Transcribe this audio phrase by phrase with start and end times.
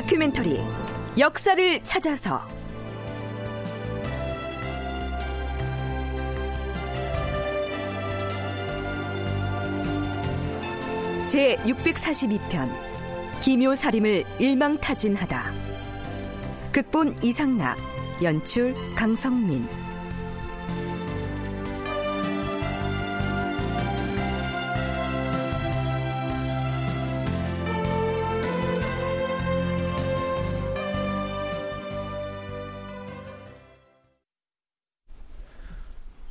[0.00, 0.58] 다큐멘터리
[1.18, 2.40] 역사를 찾아서.
[11.28, 12.72] 제 642편
[13.42, 15.52] 기묘살임을 일망타진하다.
[16.72, 17.76] 극본 이상락
[18.22, 19.68] 연출 강성민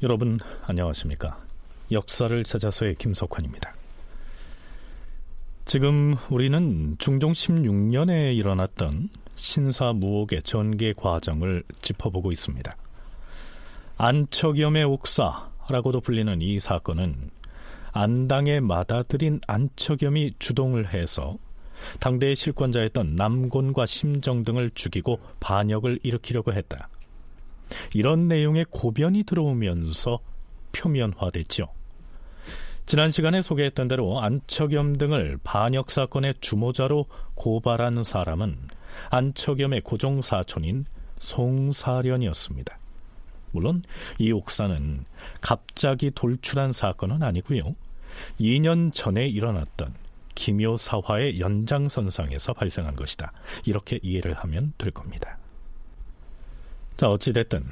[0.10, 1.38] 여러분 안녕하십니까?
[1.92, 3.76] 역사를 찾아서의 김석환입니다.
[5.66, 12.76] 지금 우리는 중종 16년에 일어났던 신사무옥의 전개 과정을 짚어보고 있습니다.
[13.98, 17.30] 안척염의 옥사라고도 불리는 이 사건은
[17.92, 21.38] 안당에 맏아들인 안척염이 주동을 해서
[22.00, 26.90] 당대의 실권자였던 남곤과 심정 등을 죽이고 반역을 일으키려고 했다.
[27.94, 30.20] 이런 내용의 고변이 들어오면서
[30.72, 31.68] 표면화됐죠.
[32.86, 38.58] 지난 시간에 소개했던 대로 안척염 등을 반역 사건의 주모자로 고발한 사람은
[39.12, 40.86] 안척염의 고종 사촌인
[41.20, 42.80] 송사련이었습니다.
[43.52, 43.84] 물론
[44.18, 45.06] 이 옥사는
[45.42, 47.76] 갑자기 돌출한 사건은 아니고요.
[48.40, 49.94] 2년 전에 일어났던
[50.36, 53.32] 기묘사화의 연장선상에서 발생한 것이다.
[53.66, 55.39] 이렇게 이해를 하면 될 겁니다.
[57.00, 57.64] 자, 어찌됐든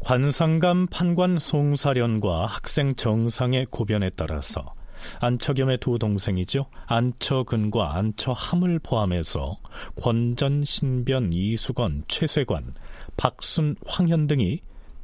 [0.00, 4.74] 관상감 판관 송사련과 학생 정상의 고변에 따라서
[5.20, 6.66] 안처겸의 두 동생이죠.
[6.86, 9.58] 안처근과 안처함을 포함해서
[10.02, 12.74] 권전, 신변, 이수건, 최쇠관,
[13.16, 14.60] 박순, 황현 등이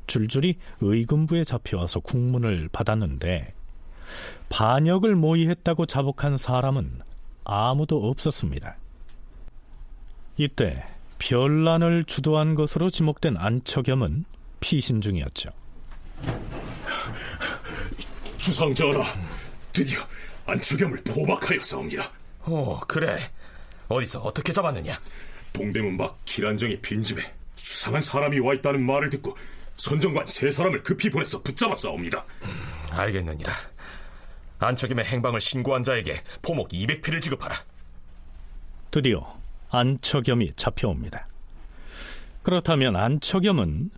[0.08, 3.54] 줄줄이 의금부에 잡혀와서 국문을 받았는데
[4.48, 7.02] 반역을 모의했다고 자복한 사람은
[7.44, 8.78] 아무도 없었습니다.
[10.38, 14.24] 이때 별난을 주도한 것으로 지목된 안처겸은
[14.60, 15.50] 피신 중이었죠.
[18.38, 19.02] 주상 전하,
[19.72, 20.00] 드디어
[20.46, 22.10] 안처겸을 포박하였사옵니다.
[22.46, 23.18] 오, 그래.
[23.88, 24.94] 어디서 어떻게 잡았느냐?
[25.52, 27.22] 동대문 밖 기란정의 빈집에
[27.56, 29.36] 수상한 사람이 와 있다는 말을 듣고
[29.76, 32.24] 선정관 세 사람을 급히 보내서 붙잡았사옵니다.
[32.42, 32.48] 음,
[32.92, 33.52] 알겠느니라.
[34.58, 37.54] 안처겸의 행방을 신고한 자에게 포목 200피를 지급하라.
[38.90, 39.37] 드디어
[39.70, 41.26] 안처겸이 잡혀옵니다.
[42.42, 43.90] 그렇다면 안처겸은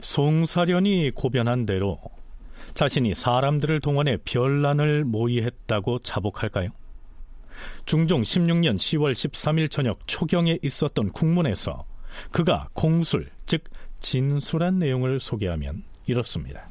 [0.00, 1.98] 송사련이 고변한 대로
[2.74, 6.70] 자신이 사람들을 동원해 별난을 모의했다고 자복할까요?
[7.86, 11.84] 중종 16년 10월 13일 저녁 초경에 있었던 국문에서
[12.30, 13.64] 그가 공술, 즉
[14.00, 16.66] 진술한 내용을 소개하면 이렇습니다.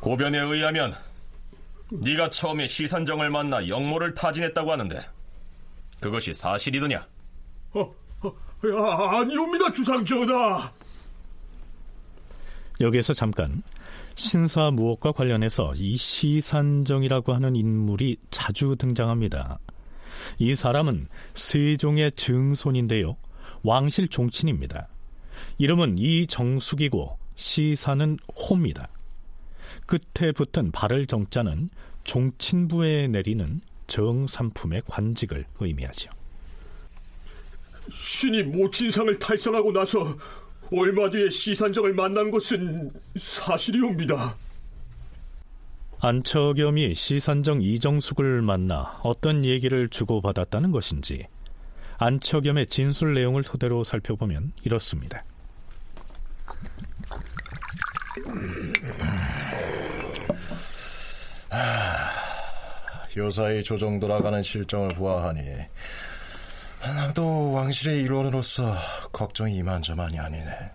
[0.00, 0.94] 고변에 의하면
[1.90, 5.00] 네가 처음에 시산정을 만나 영모를 타진했다고 하는데
[6.00, 7.06] 그것이 사실이더냐?
[7.74, 8.34] 어, 어,
[8.76, 10.72] 아, 아니옵니다, 주상 전하.
[12.80, 13.62] 여기에서 잠깐
[14.14, 19.58] 신사무옥과 관련해서 이 시산정이라고 하는 인물이 자주 등장합니다.
[20.38, 23.16] 이 사람은 세종의 증손인데요.
[23.62, 24.88] 왕실 종친입니다.
[25.58, 28.88] 이름은 이정숙이고 시사는 호입니다.
[29.86, 31.70] 끝에 붙은 발을 정자는
[32.04, 36.10] 종친부에 내리는 정삼품의 관직을 의미하죠.
[37.90, 40.16] 신이 모친상을 탈선하고 나서
[40.70, 44.36] 얼마 뒤에 시산정을 만난 것은 사실이옵니다.
[46.00, 51.26] 안처겸이 시산정 이정숙을 만나 어떤 얘기를 주고받았다는 것인지
[51.96, 55.24] 안처겸의 진술 내용을 토대로 살펴보면 이렇습니다.
[63.16, 65.42] 요사이 조정 돌아가는 실정을 보아하니
[66.80, 68.74] 나도 왕실의 일원으로서
[69.12, 70.70] 걱정이 이만저만이 아니네.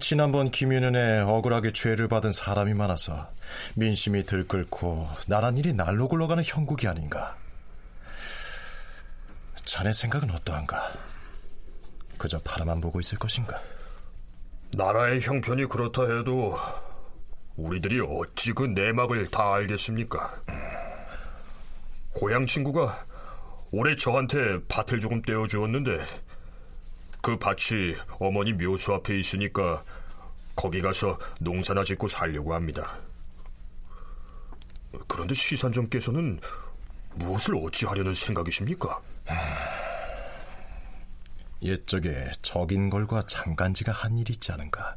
[0.00, 3.30] 지난번 김윤현에 억울하게 죄를 받은 사람이 많아서
[3.74, 7.36] 민심이 들끓고 나란 일이 날로 굴러가는 형국이 아닌가.
[9.64, 10.92] 자네 생각은 어떠한가?
[12.18, 13.60] 그저 바라만 보고 있을 것인가?
[14.72, 16.58] 나라의 형편이 그렇다 해도
[17.56, 20.42] 우리들이 어찌 그 내막을 다 알겠습니까?
[22.12, 23.06] 고향 친구가
[23.70, 26.04] 올해 저한테 밭을 조금 떼어 주었는데
[27.22, 29.84] 그 밭이 어머니 묘소 앞에 있으니까
[30.56, 32.98] 거기 가서 농사나 짓고 살려고 합니다.
[35.06, 36.40] 그런데 시산점께서는
[37.14, 39.00] 무엇을 어찌하려는 생각이십니까?
[41.62, 44.96] 옛적에 적인걸과 장간지가 한 일이 있지 않은가?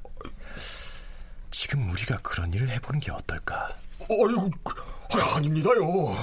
[1.51, 3.69] 지금 우리가 그런 일을 해보는 게 어떨까?
[4.01, 4.49] 아이고,
[5.11, 6.15] 아, 아닙니다요.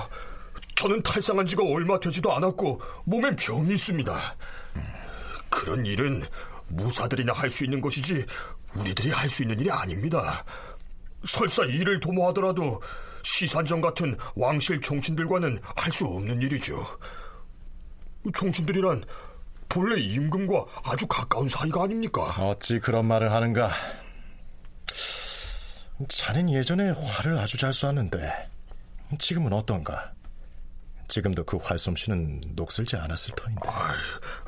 [0.80, 4.18] 저는 탈상한 지가 얼마 되지도 않았고 몸엔 병이 있습니다.
[5.50, 6.22] 그런 일은
[6.68, 8.24] 무사들이나 할 수 있는 것이지
[8.74, 10.42] 우리들이 할 수 있는 일이 아닙니다.
[11.26, 12.80] 설사 일을 도모하더라도
[13.22, 16.82] 시산정 같은 왕실 종신들과는 할 수 없는 일이죠.
[18.32, 19.04] 종신들이란
[19.68, 22.22] 본래 임금과 아주 가까운 사이가 아닙니까?
[22.38, 23.70] 어찌 그런 말을 하는가?
[26.08, 28.48] 자넨 예전에 활을 아주 잘 쏘았는데
[29.18, 30.12] 지금은 어떤가?
[31.10, 33.60] 지금도 그 활솜씨는 녹슬지 않았을 터인데.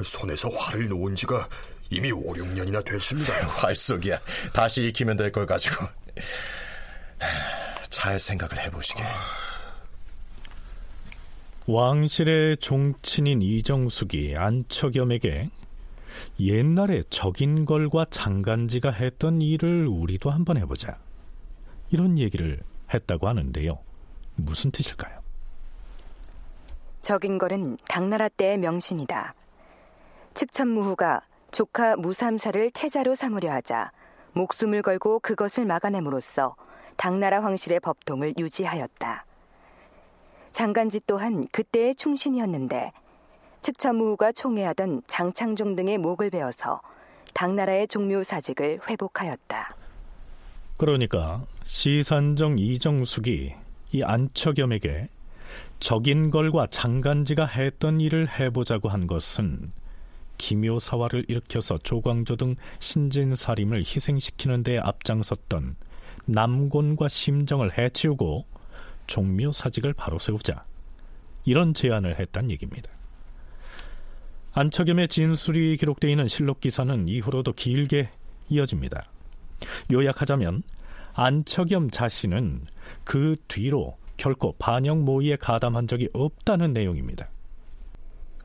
[0.02, 1.46] 손에서 활을 놓은 지가
[1.90, 3.34] 이미 5, 6년이나 됐습니다.
[3.58, 4.18] 활쏘기야.
[4.54, 5.86] 다시 익히면 될 걸 가지고.
[7.90, 9.02] 잘 생각을 해보시게.
[11.66, 15.48] 왕실의 종친인 이정숙이 안척염에게
[16.40, 20.98] 옛날에 적인걸과 장간지가 했던 일을 우리도 한번 해보자.
[21.90, 22.60] 이런 얘기를
[22.92, 23.78] 했다고 하는데요.
[24.36, 25.21] 무슨 뜻일까요?
[27.02, 29.34] 적인걸은 당나라 때의 명신이다.
[30.34, 31.20] 측천무후가
[31.50, 33.90] 조카 무삼사를 태자로 삼으려 하자
[34.32, 36.54] 목숨을 걸고 그것을 막아냄으로써
[36.96, 39.26] 당나라 황실의 법통을 유지하였다.
[40.52, 42.92] 장간지 또한 그때의 충신이었는데
[43.62, 46.80] 측천무후가 총애하던 장창종 등의 목을 베어서
[47.34, 49.76] 당나라의 종묘 사직을 회복하였다.
[50.76, 53.54] 그러니까 시산정 이정숙이
[53.92, 55.08] 이 안척염에게
[55.82, 59.72] 적인걸과 장간지가 했던 일을 해보자고 한 것은
[60.38, 65.74] 기묘사화를 일으켜서 조광조 등 신진사림을 희생시키는 데 앞장섰던
[66.26, 68.46] 남곤과 심정을 해치우고
[69.08, 70.62] 종묘사직을 바로 세우자
[71.44, 72.88] 이런 제안을 했단 얘기입니다.
[74.52, 78.08] 안척염의 진술이 기록되어 있는 실록 기사는 이후로도 길게
[78.50, 79.02] 이어집니다.
[79.92, 80.62] 요약하자면
[81.14, 82.66] 안척염 자신은
[83.02, 87.28] 그 뒤로 결코 반역 모의에 가담한 적이 없다는 내용입니다.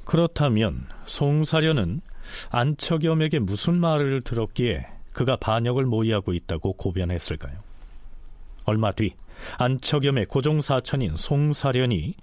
[0.05, 2.01] 그렇다면 송사련은
[2.49, 7.59] 안척염에게 무슨 말을 들었기에 그가 반역을 모의하고 있다고 고변했을까요?
[8.65, 9.13] 얼마 뒤
[9.59, 12.15] 안척염의 고종사천인 송사련이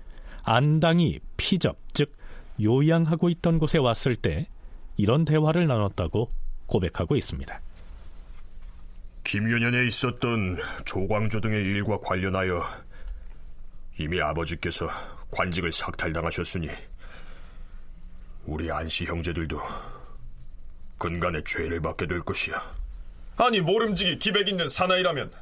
[0.43, 2.13] 안당이 피접 즉
[2.61, 4.49] 요양하고 있던 곳에 왔을 때
[4.97, 6.29] 이런 대화를 나눴다고
[6.67, 7.61] 고백하고 있습니다.
[9.23, 12.84] 김윤현에 있었던 조광조 등의 일과 관련하여
[13.99, 14.89] 이미 아버지께서
[15.31, 16.69] 관직을 삭탈당하셨으니
[18.45, 19.61] 우리 안씨 형제들도
[20.99, 22.63] 근간에 죄를 받게 될 것이야.
[23.37, 25.33] 아니 모름지기 기백 있는 사나이라면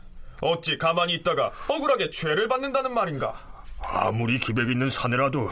[0.41, 3.39] 어찌 가만히 있다가 억울하게 죄를 받는다는 말인가?
[3.79, 5.51] 아무리 기백 있는 사내라도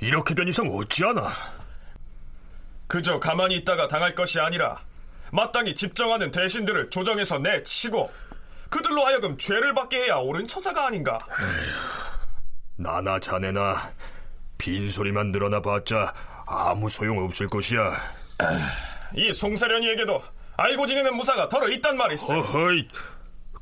[0.00, 1.32] 이렇게 된 이상 어찌하나?
[2.86, 4.80] 그저 가만히 있다가 당할 것이 아니라
[5.30, 8.12] 마땅히 집정하는 대신들을 조정해서 내치고
[8.68, 11.18] 그들로 하여금 죄를 받게 해야 옳은 처사가 아닌가?
[11.40, 12.11] 에휴,
[12.76, 13.92] 나나 자네나
[14.58, 16.12] 빈소리만 늘어나 봤자
[16.46, 17.92] 아무 소용 없을 것이야.
[19.14, 20.22] 이 송사련이에게도
[20.56, 22.34] 알고 지내는 무사가 더러 있단 말이세.
[22.34, 22.88] 어허이,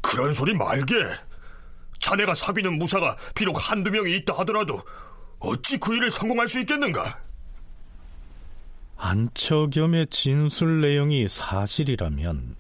[0.01, 0.95] 그런 소리 말게.
[2.01, 4.83] 자네가 사귀는 무사가 비록 한두 명이 있다 하더라도
[5.39, 7.21] 어찌 그 일을 성공할 수 있겠는가?
[8.97, 12.57] 안처겸의 진술 내용이 사실이라면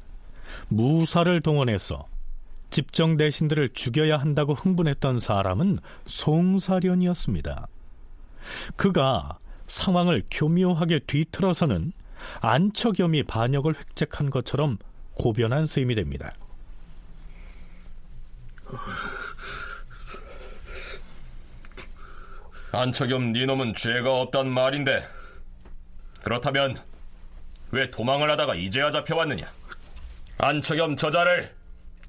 [0.68, 2.06] 무사를 동원해서
[2.70, 7.66] 집정 대신들을 죽여야 한다고 흥분했던 사람은 송사련이었습니다.
[8.76, 11.92] 그가 상황을 교묘하게 뒤틀어서는
[12.40, 14.78] 안처겸이 반역을 획책한 것처럼
[15.14, 16.32] 고변한 셈이 됩니다.
[22.72, 25.02] 안처겸 니놈은 죄가 없단 말인데
[26.22, 26.80] 그렇다면
[27.72, 29.50] 왜 도망을 하다가 이제야 잡혀왔느냐?
[30.38, 31.52] 안처겸 저자를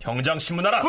[0.01, 0.81] 경장 신문하라.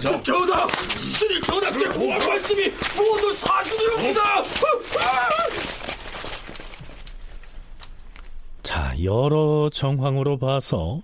[0.00, 2.64] 저, 전하, 신이 전하께 도할 말씀이?
[2.96, 4.20] 모두 사실이옵니다.
[8.62, 11.02] 자, 여러 정황으로 봐서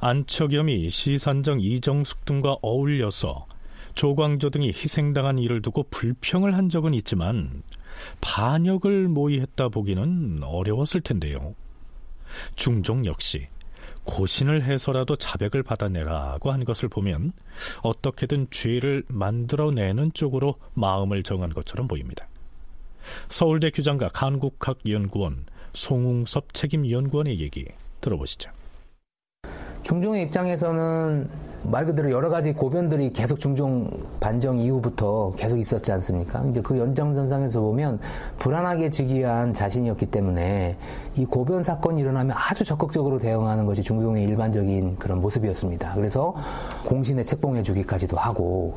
[0.00, 3.46] 안척염이 시산정 이정숙 등과 어울려서
[3.94, 7.62] 조광조 등이 희생당한 일을 두고 불평을 한 적은 있지만
[8.20, 11.54] 반역을 모의했다 보기는 어려웠을 텐데요.
[12.56, 13.48] 중종 역시
[14.06, 17.32] 고신을 해서라도 자백을 받아내라고 한 것을 보면
[17.82, 22.28] 어떻게든 죄를 만들어내는 쪽으로 마음을 정한 것처럼 보입니다.
[23.28, 27.66] 서울대 규장과 한국학연구원 송웅섭 책임연구원의 얘기
[28.00, 28.50] 들어보시죠.
[29.82, 31.28] 중종의 입장에서는
[31.68, 36.44] 말 그대로 여러 가지 고변들이 계속 중종 반정 이후부터 계속 있었지 않습니까?
[36.50, 37.98] 이제 그 연장선상에서 보면
[38.38, 40.76] 불안하게 즉위한 자신이었기 때문에
[41.16, 45.94] 이 고변 사건이 일어나면 아주 적극적으로 대응하는 것이 중종의 일반적인 그런 모습이었습니다.
[45.94, 46.34] 그래서
[46.84, 48.76] 공신에 책봉해 주기까지도 하고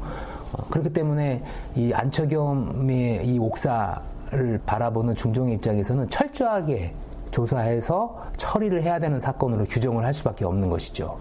[0.52, 1.44] 어, 그렇기 때문에
[1.76, 6.94] 이 안처겸의 이 옥사를 바라보는 중종의 입장에서는 철저하게
[7.30, 11.20] 조사해서 처리를 해야 되는 사건으로 규정을 할 수밖에 없는 것이죠.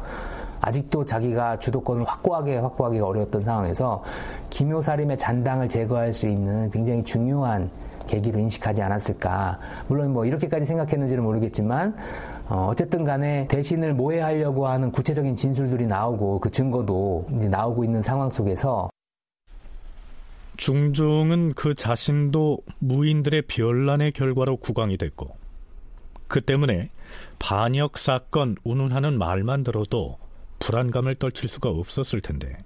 [0.68, 4.02] 아직도 자기가 주도권을 확고하게 확보하기가 어려웠던 상황에서
[4.50, 7.70] 김효사림의 잔당을 제거할 수 있는 굉장히 중요한
[8.06, 9.58] 계기로 인식하지 않았을까.
[9.87, 11.96] 물론 뭐 이렇게까지 생각했는지는 모르겠지만
[12.48, 18.30] 어, 어쨌든 간에 대신을 모해하려고 하는 구체적인 진술들이 나오고 그 증거도 이제 나오고 있는 상황
[18.30, 18.90] 속에서
[20.56, 25.37] 중종은 그 자신도 무인들의 별난의 결과로 국왕이 됐고
[26.26, 26.90] 그 때문에
[27.38, 30.16] 반역 사건 운운하는 말만 들어도
[30.58, 32.56] 불안감을 떨칠 수가 없었을 텐데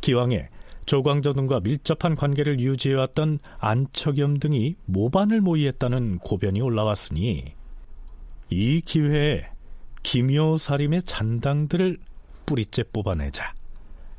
[0.00, 0.48] 기왕에
[0.86, 7.44] 조광조 등과 밀접한 관계를 유지해왔던 안척염 등이 모반을 모의했다는 고변이 올라왔으니
[8.50, 9.50] 이 기회에
[10.02, 11.98] 김효사림의 잔당들을
[12.46, 13.52] 뿌리째 뽑아내자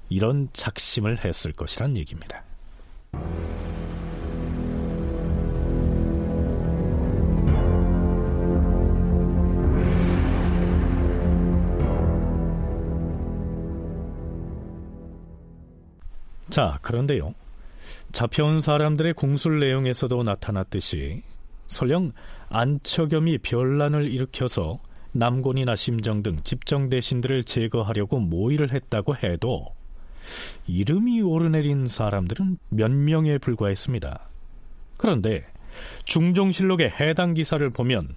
[0.09, 2.43] 이런 작심을 했을 것이란 얘기입니다.
[16.49, 17.35] 자, 그런데요.
[18.11, 21.21] 잡혀온 사람들의 공술 내용에서도 나타났듯이
[21.67, 22.13] 설령
[22.49, 24.79] 안처겸이 변란을 일으켜서
[25.11, 29.65] 남곤이나 심정 등 집정 대신들을 제거하려고 모의를 했다고 해도
[30.67, 34.19] 이름이 오르내린 사람들은 몇 명에 불과했습니다.
[34.97, 35.45] 그런데
[36.05, 38.15] 중종실록의 해당 기사를 보면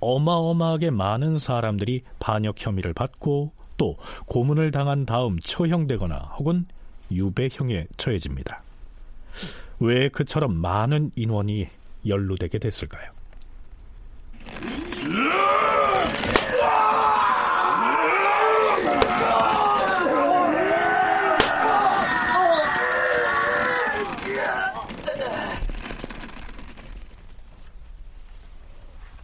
[0.00, 6.66] 어마어마하게 많은 사람들이 반역 혐의를 받고 또 고문을 당한 다음 처형되거나 혹은
[7.10, 8.62] 유배형에 처해집니다.
[9.80, 11.68] 왜 그처럼 많은 인원이
[12.06, 13.10] 연루되게 됐을까요?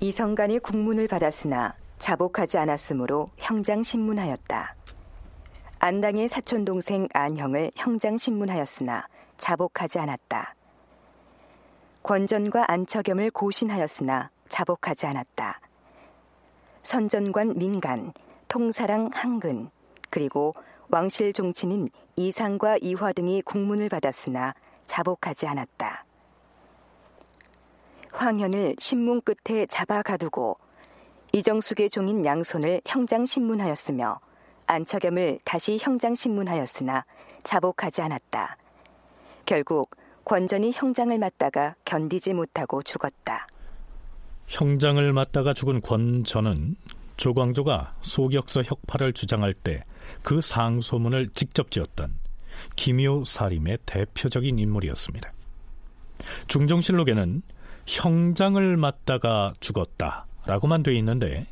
[0.01, 4.75] 이성간이 국문을 받았으나 자복하지 않았으므로 형장 신문하였다.
[5.87, 10.55] 안당의 사촌 동생 안형을 형장 신문하였으나 자복하지 않았다.
[12.03, 15.61] 권전과 안처겸을 고신하였으나 자복하지 않았다.
[16.85, 18.15] 선전관 민간,
[18.49, 19.69] 통사랑 한근,
[20.09, 20.55] 그리고
[20.89, 24.55] 왕실 종친인 이상과 이화 등이 국문을 받았으나
[24.87, 26.07] 자복하지 않았다.
[28.11, 30.57] 황현을 신문 끝에 잡아 가두고
[31.35, 34.19] 이정숙의 종인 양손을 형장 신문하였으며
[34.67, 37.05] 안처겸을 다시 형장 신문하였으나
[37.43, 38.57] 자복하지 않았다.
[39.47, 39.91] 결국
[40.25, 43.47] 권전이 형장을 맞다가 견디지 못하고 죽었다.
[44.47, 46.77] 형장을 맞다가 죽은 권전은
[47.17, 49.85] 조광조가 소격서 혁파를 주장할 때
[50.23, 52.15] 그 상소문을 직접 지었던
[52.77, 55.33] 김효 사림의 대표적인 인물이었습니다.
[56.47, 57.43] 중종실록에는
[57.87, 61.47] 형장을 맞다가 죽었다라고만 돼 있는데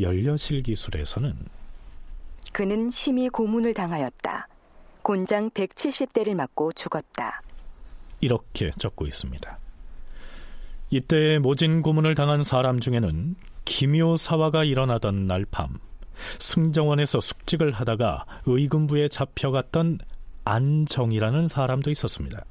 [0.00, 1.34] 열려실 기술에서는
[2.52, 4.48] 그는 심히 고문을 당하였다.
[5.02, 7.42] 곤장 170대를 맞고 죽었다.
[8.20, 9.58] 이렇게 적고 있습니다.
[10.90, 15.78] 이때 모진 고문을 당한 사람 중에는 기묘사화가 일어나던 날 밤
[16.38, 19.98] 승정원에서 숙직을 하다가 의금부에 잡혀갔던
[20.44, 22.44] 안정이라는 사람도 있었습니다.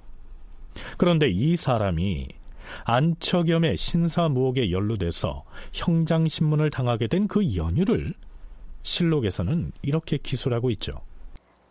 [0.98, 2.28] 그런데 이 사람이
[2.84, 8.14] 안처겸의 신사무옥에 연루돼서 형장신문을 당하게 된 그 연유를
[8.86, 11.02] 실록에서는 이렇게 기술하고 있죠.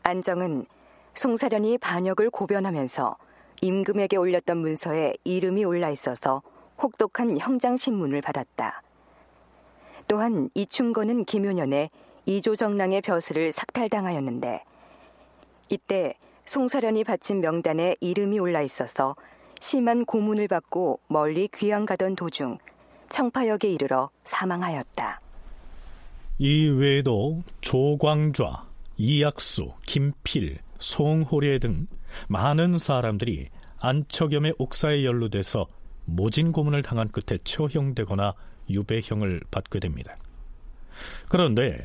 [0.02, 0.66] 안정은
[1.14, 3.16] 송사련이 반역을 고변하면서
[3.62, 6.42] 임금에게 올렸던 문서에 이름이 올라 있어서
[6.83, 8.83] 혹독한 형장 신문을 받았다.
[10.09, 11.88] 또한 이충건은 김효년의
[12.26, 14.64] 이조정랑의 벼슬을 삭탈당하였는데
[15.71, 19.16] 이때 송사련이 바친 명단에 이름이 올라 있어서
[19.61, 22.59] 심한 고문을 받고 멀리 귀양 가던 도중
[23.09, 25.24] 청파역에 이르러 사망하였다.
[26.38, 28.64] 이 외에도 조광좌,
[28.96, 31.86] 이약수, 김필, 송호례 등
[32.28, 33.48] 많은 사람들이
[33.80, 35.66] 안처겸의 옥사에 연루돼서
[36.04, 38.34] 모진 고문을 당한 끝에 처형되거나
[38.68, 40.16] 유배형을 받게 됩니다.
[41.28, 41.82] 그런데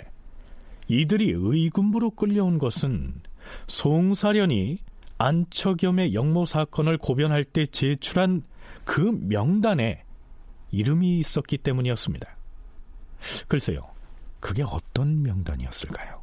[0.87, 3.21] 이들이 의군부로 끌려온 것은
[3.67, 4.79] 송사련이
[5.17, 8.43] 안처겸의 영모 사건을 고변할 때 제출한
[8.85, 10.03] 그 명단에
[10.71, 12.37] 이름이 있었기 때문이었습니다.
[13.47, 13.87] 글쎄요,
[14.39, 16.19] 그게 어떤 명단이었을까요?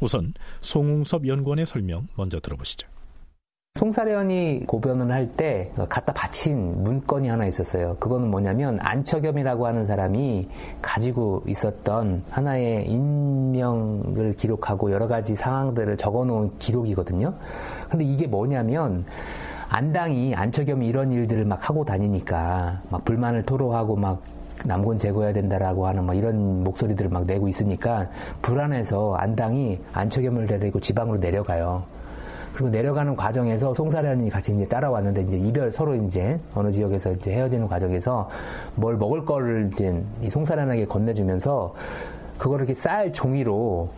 [0.00, 2.88] 우선 송웅섭 연구원의 설명 먼저 들어보시죠.
[3.74, 7.96] 송사련이 고변을 할 때 갖다 바친 문건이 하나 있었어요.
[8.00, 10.48] 그거는 뭐냐면 안처겸이라고 하는 사람이
[10.82, 17.34] 가지고 있었던 하나의 인명을 기록하고 여러 가지 상황들을 적어 놓은 기록이거든요.
[17.88, 19.04] 근데 이게 뭐냐면
[19.68, 24.22] 안당이 안처겸이 이런 일들을 막 하고 다니니까 막 불만을 토로하고 막
[24.64, 28.08] 남군 제거해야 된다라고 하는 뭐 이런 목소리들을 막 내고 있으니까
[28.42, 31.84] 불안해서 안당이 안처겸을 데리고 지방으로 내려가요.
[32.52, 37.68] 그리고 내려가는 과정에서 송사련이 같이 이제 따라왔는데 이제 이별 서로 이제 어느 지역에서 이제 헤어지는
[37.68, 38.28] 과정에서
[38.74, 41.72] 뭘 먹을 거를 이제 이 송사련에게 건네주면서
[42.36, 43.88] 그거를 이렇게 쌀 종이로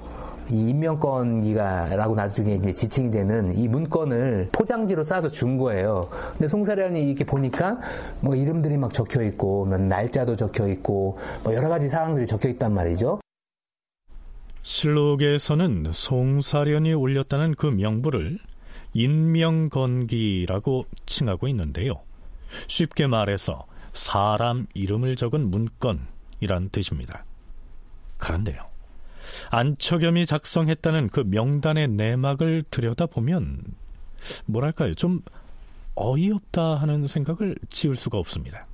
[0.52, 6.08] 이 인명권기가라고 나중에 이제 지칭이 되는 이 문건을 포장지로 싸서 준 거예요.
[6.32, 7.78] 근데 송사련이 이렇게 보니까
[8.20, 12.74] 뭐 이름들이 막 적혀 있고, 뭐 날짜도 적혀 있고, 뭐 여러 가지 사항들이 적혀 있단
[12.74, 13.20] 말이죠.
[14.62, 18.38] 실록에서는 송사련이 올렸다는 그 명부를
[18.92, 21.94] 인명건기라고 칭하고 있는데요.
[22.66, 27.24] 쉽게 말해서 사람 이름을 적은 문건이란 뜻입니다.
[28.18, 28.69] 그런데요.
[29.50, 33.62] 안처겸이 작성했다는 그 명단의 내막을 들여다보면
[34.46, 35.22] 뭐랄까요 좀
[35.94, 38.66] 어이없다 하는 생각을 지울 수가 없습니다.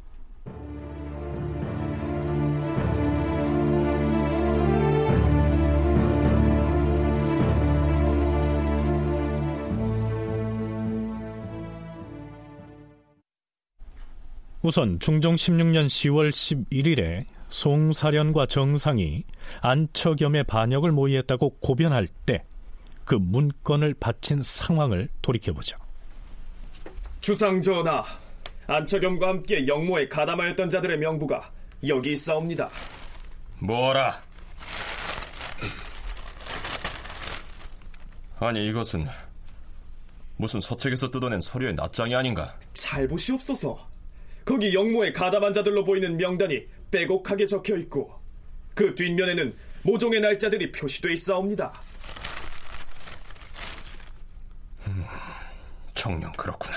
[14.63, 19.25] 우선 중종 16년 10월 11일에 송사련과 정상이
[19.61, 22.45] 안처겸의 반역을 모의했다고 고변할 때
[23.07, 25.79] 그 문건을 바친 상황을 돌이켜보죠.
[27.21, 28.05] 주상 전하,
[28.67, 31.51] 안처겸과 함께 영모에 가담하였던 자들의 명부가
[31.87, 32.69] 여기 있사옵니다.
[33.61, 34.21] 뭐라?
[38.39, 39.07] 아니 이것은
[40.37, 42.59] 무슨 서책에서 뜯어낸 서류의 낱장이 아닌가?
[42.75, 43.89] 잘 보시옵소서.
[44.45, 48.13] 거기 영모에 가담한 자들로 보이는 명단이 빼곡하게 적혀 있고
[48.75, 51.73] 그 뒷면에는 모종의 날짜들이 표시돼 있사옵니다.
[54.87, 55.05] 음,
[55.95, 56.77] 정녕 그렇구나.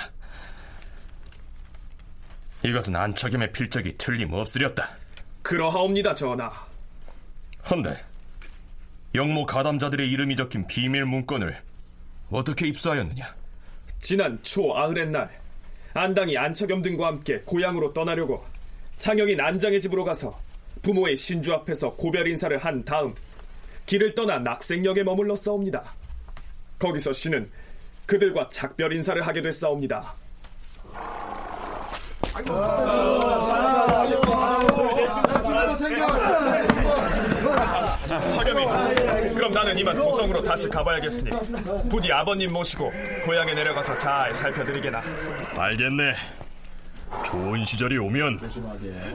[2.64, 4.90] 이것은 안처겸의 필적이 틀림없으렸다.
[5.42, 6.52] 그러하옵니다, 전하.
[7.70, 7.98] 헌데
[9.16, 11.58] 영모 가담자들의 이름이 적힌 비밀 문건을
[12.30, 13.26] 어떻게 입수하였느냐?
[14.00, 15.30] 지난 초 아흐렛 날
[15.94, 18.46] 안당이 안처겸 등과 함께 고향으로 떠나려고
[19.00, 20.38] 창영인 안장의 집으로 가서
[20.82, 23.16] 부모의 신주 앞에서 고별 인사를 한 다음
[23.86, 25.84] 길을 떠나 낙생역에 머물러 싸웁니다.
[26.78, 27.50] 거기서 씨는
[28.06, 30.14] 그들과 작별 인사를 하게 됐사옵니다.
[38.34, 38.66] 서겸이
[39.36, 41.30] 그럼 나는 이만 도성으로 다시 가봐야겠으니
[41.90, 42.92] 부디 아버님 모시고
[43.24, 45.02] 고향에 내려가서 잘 살펴드리게나
[45.56, 46.16] 알겠네
[47.26, 48.40] 좋은 시절이 오면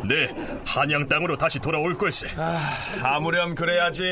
[0.09, 0.29] 네
[0.67, 2.29] 한양 땅으로 다시 돌아올 걸세.
[2.37, 2.61] 아,
[3.03, 4.05] 아무렴 그래야지.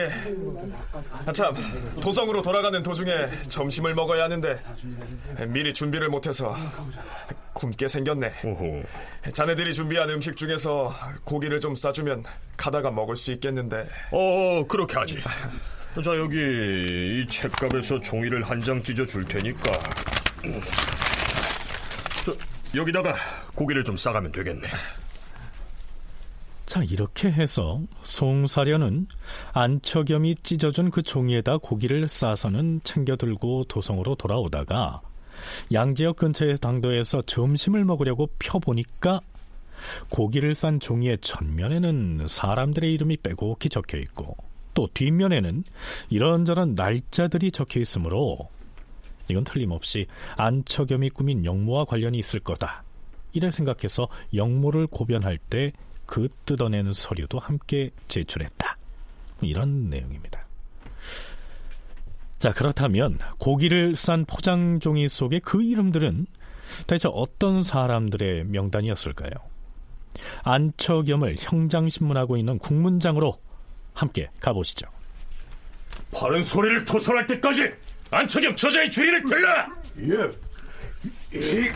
[1.27, 1.55] 아, 참
[2.01, 3.11] 도성으로 돌아가는 도중에
[3.49, 4.61] 점심을 먹어야 하는데
[5.49, 6.57] 미리 준비를 못해서
[7.53, 8.33] 굶게 생겼네.
[8.45, 8.83] 오호.
[9.33, 12.25] 자네들이 준비한 음식 중에서 고기를 좀 싸주면
[12.57, 13.89] 가다가 먹을 수 있겠는데.
[14.11, 15.21] 어 그렇게 하지.
[16.03, 19.71] 자 여기 이 책값에서 종이를 한 장 찢어 줄 테니까.
[22.25, 22.35] 저,
[22.75, 23.15] 여기다가
[23.55, 24.69] 고기를 좀 싸가면 되겠네
[26.65, 29.07] 자 이렇게 해서 송사련은
[29.53, 35.03] 안처겸이 찢어준 그 종이에다 고기를 싸서는 챙겨 들고 도성으로 돌아오다가
[35.73, 39.21] 양지역 근처의 당도에서 점심을 먹으려고 펴보니까
[40.09, 44.37] 고기를 싼 종이의 전면에는 사람들의 이름이 빼곡히 적혀 있고
[44.75, 45.65] 또 뒷면에는
[46.11, 48.49] 이런저런 날짜들이 적혀 있으므로
[49.29, 52.85] 이건 틀림없이 안처겸이 꾸민 영모와 관련이 있을 거다.
[53.33, 55.73] 이래 생각해서 영모를 고변할 때
[56.13, 58.77] 그 뜯어내는 서류도 함께 제출했다.
[59.41, 60.47] 이런 내용입니다.
[62.39, 66.27] 자, 그렇다면 고기를 싼 포장 종이 속에 그 이름들은
[66.87, 69.31] 대체 어떤 사람들의 명단이었을까요?
[70.45, 73.41] 안처겸을 형장신문하고 있는 국문장으로
[73.95, 74.87] 함께 가보시죠.
[76.13, 77.73] 바른 소리를 토설할 때까지
[78.11, 79.67] 안처겸 저자의 주의를 들라!
[80.01, 80.52] 예.
[81.33, 81.73] 제발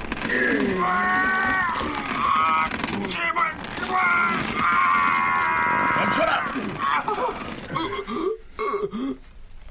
[5.97, 6.45] 멈춰라!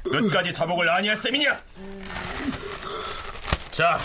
[0.03, 1.61] 끝까지 자복을 아니할 셈이냐?
[3.69, 3.99] 자,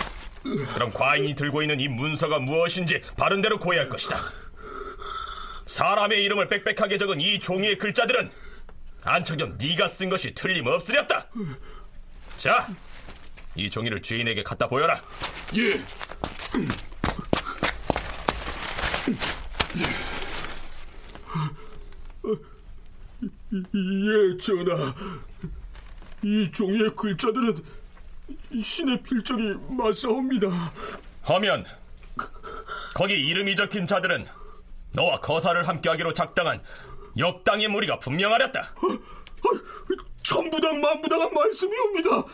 [0.75, 4.21] 그럼 과인이 들고 있는 이 문서가 무엇인지 바른대로 고해할 것이다.
[5.65, 8.31] 사람의 이름을 빽빽하게 적은 이 종이의 글자들은
[9.05, 11.27] 안척겸 네가 쓴 것이 틀림없으렸다.
[12.37, 12.69] 자,
[13.55, 15.01] 이 종이를 주인에게 갖다 보여라.
[15.57, 15.83] 예.
[23.53, 24.95] 예, 전하.
[26.23, 27.65] 이 종이의 글자들은
[28.63, 30.49] 신의 필적이 맞사옵니다.
[31.23, 31.65] 하면
[32.95, 34.27] 거기 이름이 적힌 자들은
[34.95, 36.63] 너와 거사를 함께하기로 작당한
[37.17, 38.75] 역당의 무리가 분명하렸다.
[40.23, 42.25] 천부당 만부당한 말씀이옵니다.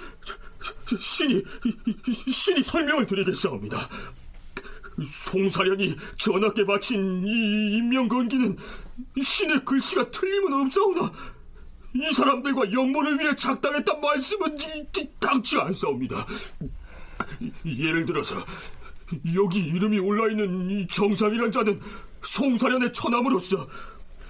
[0.99, 1.43] 신이
[2.31, 3.89] 신이 설명을 드리겠사옵니다.
[5.05, 8.57] 송사련이 전하께 바친 이 인명건기는
[9.23, 11.13] 신의 글씨가 틀림은 없사오나
[11.95, 14.57] 이 사람들과 영모를 위해 작당했단 말씀은
[15.19, 16.27] 당치 않사옵니다.
[17.65, 18.37] 예를 들어서
[19.35, 21.81] 여기 이름이 올라있는 이 정상이란 자는
[22.23, 23.67] 송사련의 처남으로서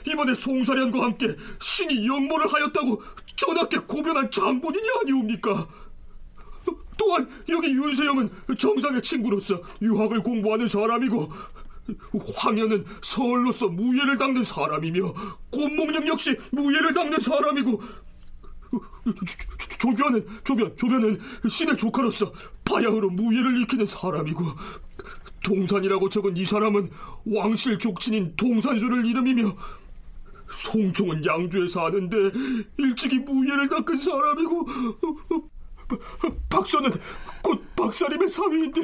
[0.06, 3.02] 이번에 송사련과 함께 신이 영모를 하였다고
[3.34, 5.66] 전하께 고변한 장본인이 아니옵니까?
[6.96, 11.30] 또한 여기 윤세영은 정상의 친구로서 유학을 공부하는 사람이고
[12.34, 15.14] 황현은 서울로서 무예를 닦는 사람이며
[15.52, 17.80] 곰목령 역시 무예를 닦는 사람이고
[19.78, 22.32] 조변은 조변 조변은 신의 조카로서
[22.64, 24.44] 바야흐로 무예를 익히는 사람이고
[25.44, 26.90] 동산이라고 적은 이 사람은
[27.26, 29.54] 왕실 족친인 동산수를 이름이며
[30.50, 32.16] 송총은 양주에 사는데
[32.78, 34.66] 일찍이 무예를 닦은 사람이고
[36.48, 36.90] 박선은
[37.42, 38.80] 곧 박사님의 사위인데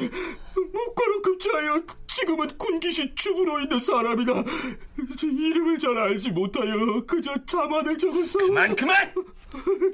[0.55, 4.33] 묵과로 급제하여 지금은 군기시 죽으로 있는 사람이다
[5.21, 9.13] 이름을 잘 알지 못하여 그저 자만을 적어서 그만 그만!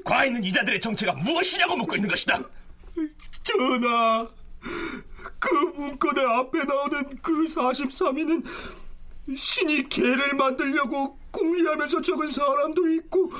[0.04, 2.42] 과인은 이자들의 정체가 무엇이냐고 묻고 있는 것이다
[3.42, 4.28] 전하
[5.38, 8.44] 그 문건의 앞에 나오는 그 43위는
[9.36, 13.32] 신이 개를 만들려고 궁리하면서 적은 사람도 있고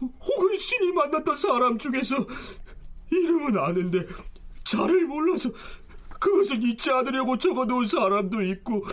[0.00, 2.16] 혹은 신이 만났던 사람 중에서
[3.12, 4.06] 이름은 아는데
[4.64, 5.50] 잘을 몰라서
[6.18, 8.84] 그것을 잊지 않으려고 적어놓은 사람도 있고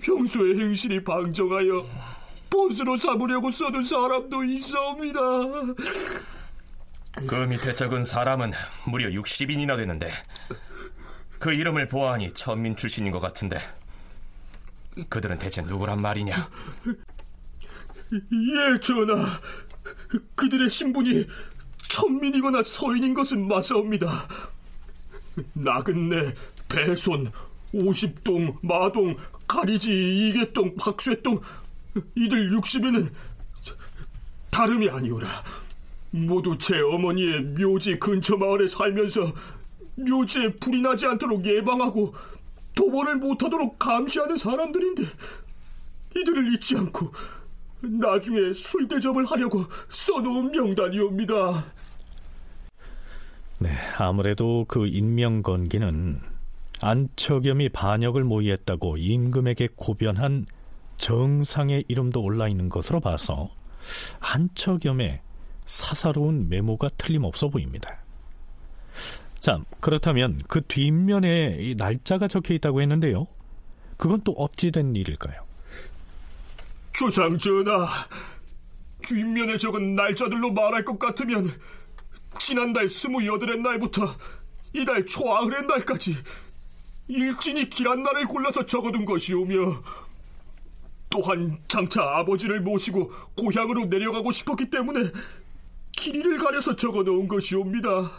[0.00, 1.86] 평소에 행실이 방정하여
[2.48, 5.20] 본수로 삼으려고 써둔 사람도 있사옵니다.
[7.26, 8.52] 그 밑에 적은 사람은
[8.86, 10.10] 무려 60인이나 되는데
[11.38, 13.58] 그 이름을 보아하니 천민 출신인 것 같은데
[15.08, 16.48] 그들은 대체 누구란 말이냐?
[18.12, 19.24] 예, 전하.
[20.34, 21.26] 그들의 신분이
[21.90, 24.28] 천민이거나 서인인 것은 맞사옵니다.
[25.52, 26.34] 나근내,
[26.68, 27.30] 배손,
[27.72, 31.40] 오십동, 마동, 가리지, 이계동, 박쇠동
[32.14, 33.10] 이들 60인은
[34.50, 35.26] 다름이 아니오라.
[36.12, 39.32] 모두 제 어머니의 묘지 근처 마을에 살면서
[39.96, 42.14] 묘지에 불이 나지 않도록 예방하고
[42.74, 45.02] 도벌을 못하도록 감시하는 사람들인데
[46.16, 47.12] 이들을 잊지 않고
[47.82, 51.79] 나중에 술 대접을 하려고 써놓은 명단이옵니다.
[53.62, 53.68] 네,
[53.98, 56.18] 아무래도 그 인명건기는
[56.80, 60.46] 안처겸이 반역을 모의했다고 임금에게 고변한
[60.96, 63.50] 정상의 이름도 올라 있는 것으로 봐서
[64.20, 65.20] 안처겸의
[65.66, 67.98] 사사로운 메모가 틀림없어 보입니다.
[69.38, 73.26] 자, 그렇다면 그 뒷면에 날짜가 적혀 있다고 했는데요.
[73.98, 75.44] 그건 또 어찌된 일일까요?
[76.94, 77.86] 조상 전하,
[79.02, 81.50] 뒷면에 적은 날짜들로 말할 것 같으면
[82.38, 84.16] 지난달 스무 여덟의 날부터
[84.72, 86.16] 이달 초아흘의 날까지
[87.08, 89.82] 일진이 길한 날을 골라서 적어둔 것이오며
[91.10, 95.10] 또한 장차 아버지를 모시고 고향으로 내려가고 싶었기 때문에
[95.92, 98.10] 길이를 가려서 적어놓은 것이옵니다.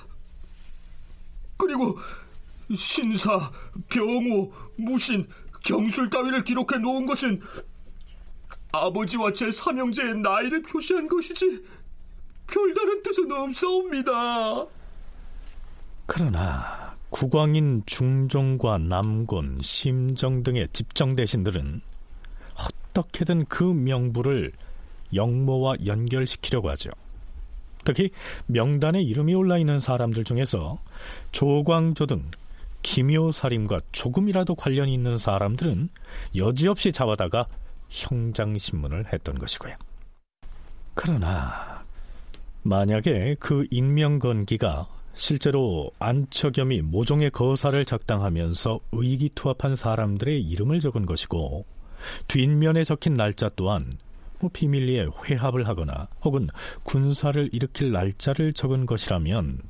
[1.56, 1.98] 그리고
[2.76, 3.52] 신사,
[3.90, 5.28] 병호, 무신,
[5.64, 7.42] 경술 따위를 기록해 놓은 것은
[8.74, 11.64] 아버지와 제 삼형제의 나이를 표시한 것이지
[12.52, 14.66] 별다른 뜻은 없사옵니다.
[16.06, 21.82] 그러나 국왕인 중종과 남곤, 심정 등의 집정 대신들은
[22.92, 24.52] 어떻게든 그 명부를
[25.14, 26.90] 영모와 연결시키려고 하죠.
[27.84, 28.12] 특히
[28.48, 30.80] 명단에 이름이 올라 있는 사람들 중에서
[31.32, 32.30] 조광조 등
[32.84, 35.90] 기묘살인과 조금이라도 관련이 있는 사람들은
[36.36, 37.48] 여지없이 잡아다가
[37.90, 39.76] 형장신문을 했던 것이고요.
[40.94, 41.71] 그러나
[42.64, 51.66] 만약에 그 인명건기가 실제로 안처겸이 모종의 거사를 작당하면서 의기투합한 사람들의 이름을 적은 것이고
[52.28, 53.92] 뒷면에 적힌 날짜 또한
[54.40, 56.48] 뭐 비밀리에 회합을 하거나 혹은
[56.84, 59.62] 군사를 일으킬 날짜를 적은 것이라면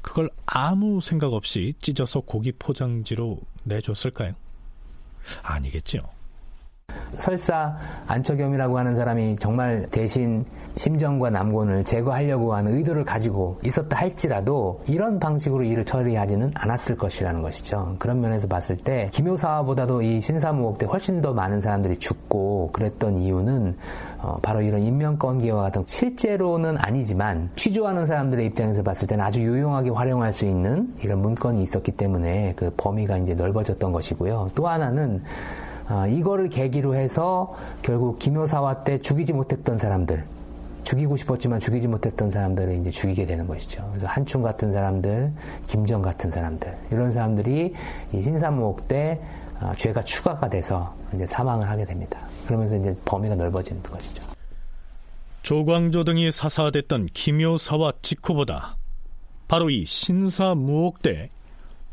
[0.00, 4.34] 그걸 아무 생각 없이 찢어서 고기 포장지로 내줬을까요?
[5.42, 6.15] 아니겠지요.
[7.18, 10.44] 설사 안처겸이라고 하는 사람이 정말 대신
[10.74, 17.96] 심정과 남곤을 제거하려고 하는 의도를 가지고 있었다 할지라도 이런 방식으로 일을 처리하지는 않았을 것이라는 것이죠.
[17.98, 23.76] 그런 면에서 봤을 때 김효사보다도 이 신사무옥 때 훨씬 더 많은 사람들이 죽고 그랬던 이유는
[24.18, 30.32] 어, 바로 이런 인명건기와 같은 실제로는 아니지만 취조하는 사람들의 입장에서 봤을 때는 아주 유용하게 활용할
[30.32, 34.50] 수 있는 이런 문건이 있었기 때문에 그 범위가 이제 넓어졌던 것이고요.
[34.54, 35.22] 또 하나는
[35.88, 40.24] 아, 이거를 계기로 해서 결국 김효사화 때 죽이지 못했던 사람들,
[40.84, 43.86] 죽이고 싶었지만 죽이지 못했던 사람들을 이제 죽이게 되는 것이죠.
[43.90, 45.32] 그래서 한충 같은 사람들,
[45.66, 47.74] 김정 같은 사람들, 이런 사람들이
[48.12, 49.20] 이 신사무옥 때
[49.60, 52.20] 아, 죄가 추가가 돼서 이제 사망을 하게 됩니다.
[52.46, 54.22] 그러면서 이제 범위가 넓어지는 것이죠.
[55.42, 58.76] 조광조 등이 사사됐던 김효사와 직후보다
[59.48, 61.30] 바로 이 신사무옥 때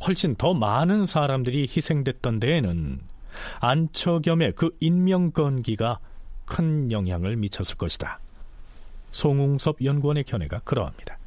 [0.05, 2.99] 훨씬 더 많은 사람들이 희생됐던 데에는
[3.59, 5.99] 안처겸의 그 인명건기가
[6.45, 8.19] 큰 영향을 미쳤을 것이다.
[9.11, 11.17] 송웅섭 연구원의 견해가 그러합니다.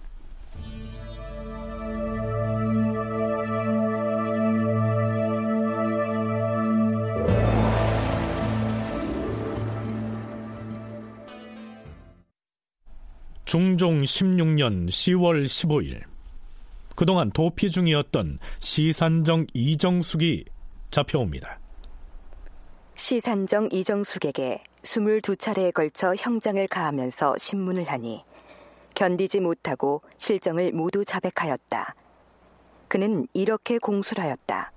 [13.44, 16.02] 중종 16년 10월 15일
[16.96, 20.44] 그동안 도피 중이었던 시산정 이정숙이
[20.90, 21.60] 잡혀옵니다.
[22.96, 28.24] 시산정 이정숙에게 22차례에 걸쳐 형장을 가하면서 신문을 하니
[28.94, 31.94] 견디지 못하고 실정을 모두 자백하였다.
[32.88, 34.72] 그는 이렇게 공술하였다.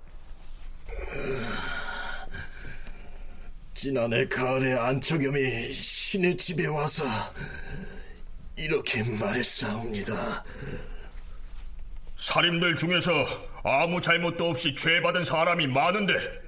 [3.72, 7.04] 지난해 가을에 안처겸이 신의 집에 와서
[8.54, 10.44] 이렇게 말했사옵니다.
[12.18, 13.10] 살인들 중에서
[13.64, 16.39] 아무 잘못도 없이 죄받은 사람이 많은데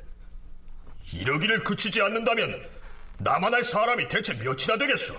[1.12, 2.68] 이러기를 그치지 않는다면
[3.18, 5.14] 나만 할 사람이 대체 몇이나 되겠소?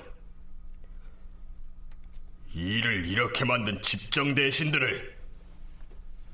[2.53, 5.17] 일을 이렇게 만든 집정 대신들을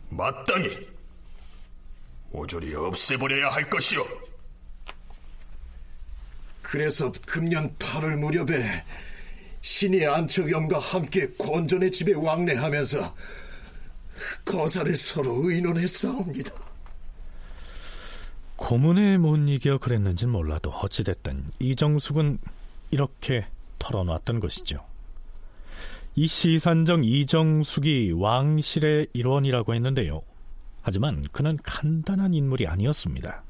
[0.09, 0.87] 마땅히
[2.31, 4.05] 오조리 없애버려야 할 것이오.
[6.61, 8.85] 그래서 금년 8월 무렵에
[9.61, 13.15] 신이 안척염과 함께 권전의 집에 왕래하면서
[14.45, 16.68] 거사를 서로 의논했사옵니다.
[18.59, 22.39] 고문에 못 이겨 그랬는진 몰라도 어찌됐든 이정숙은
[22.91, 23.45] 이렇게
[23.79, 24.85] 털어놨던 것이죠.
[26.15, 30.21] 이 시산정 이정숙이 왕실의 일원이라고 했는데요.
[30.81, 33.43] 하지만 그는 간단한 인물이 아니었습니다.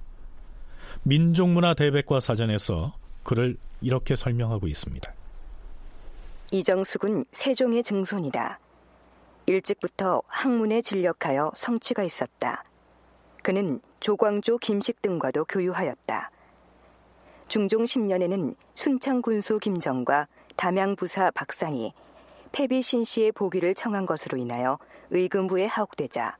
[1.04, 5.12] 민족문화 대백과 사전에서 그를 이렇게 설명하고 있습니다.
[6.52, 8.60] 이정숙은 세종의 증손이다.
[9.48, 12.64] 일찍부터 학문에 진력하여 성취가 있었다.
[13.42, 16.32] 그는 조광조 김식 등과도 교유하였다.
[17.48, 21.94] 중종 10년에는 순창 군수 김정과 담양 부사 박상이
[22.52, 24.78] 패비신 씨의 보기를 청한 것으로 인하여
[25.10, 26.38] 의금부에 하옥되자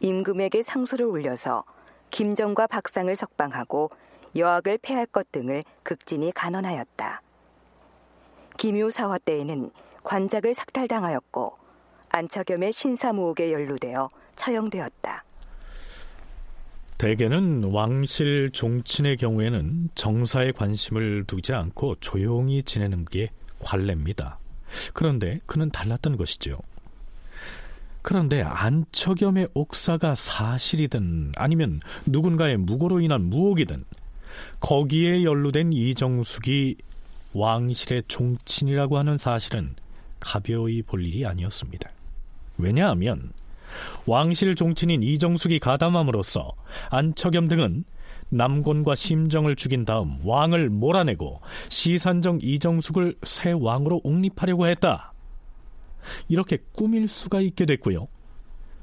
[0.00, 1.64] 임금에게 상소를 올려서
[2.10, 3.90] 김정과 박상을 석방하고
[4.34, 7.22] 여학을 폐할 것 등을 극진히 간언하였다.
[8.58, 9.70] 김효사화 때에는
[10.02, 11.56] 관작을 삭탈당하였고
[12.10, 15.25] 안처겸의 신사무옥에 연루되어 처형되었다.
[16.98, 24.38] 대개는 왕실 종친의 경우에는 정사에 관심을 두지 않고 조용히 지내는 게 관례입니다.
[24.94, 26.58] 그런데 그는 달랐던 것이죠.
[28.00, 33.82] 그런데 안처겸의 옥사가 사실이든 아니면 누군가의 무고로 인한 무혹이든
[34.60, 36.76] 거기에 연루된 이정숙이
[37.34, 39.74] 왕실의 종친이라고 하는 사실은
[40.20, 41.90] 가벼이 볼 일이 아니었습니다.
[42.58, 43.32] 왜냐하면
[44.06, 46.52] 왕실 종친인 이정숙이 가담함으로써
[46.90, 47.84] 안처겸 등은
[48.28, 55.12] 남곤과 심정을 죽인 다음 왕을 몰아내고 시산정 이정숙을 새 왕으로 옹립하려고 했다.
[56.28, 58.08] 이렇게 꾸밀 수가 있게 됐고요.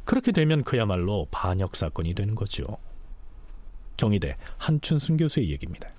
[0.06, 2.66] 그렇게 되면 그야말로 반역 사건이 되는 거죠.
[3.98, 5.90] 경희대 한춘순 교수의 얘기입니다.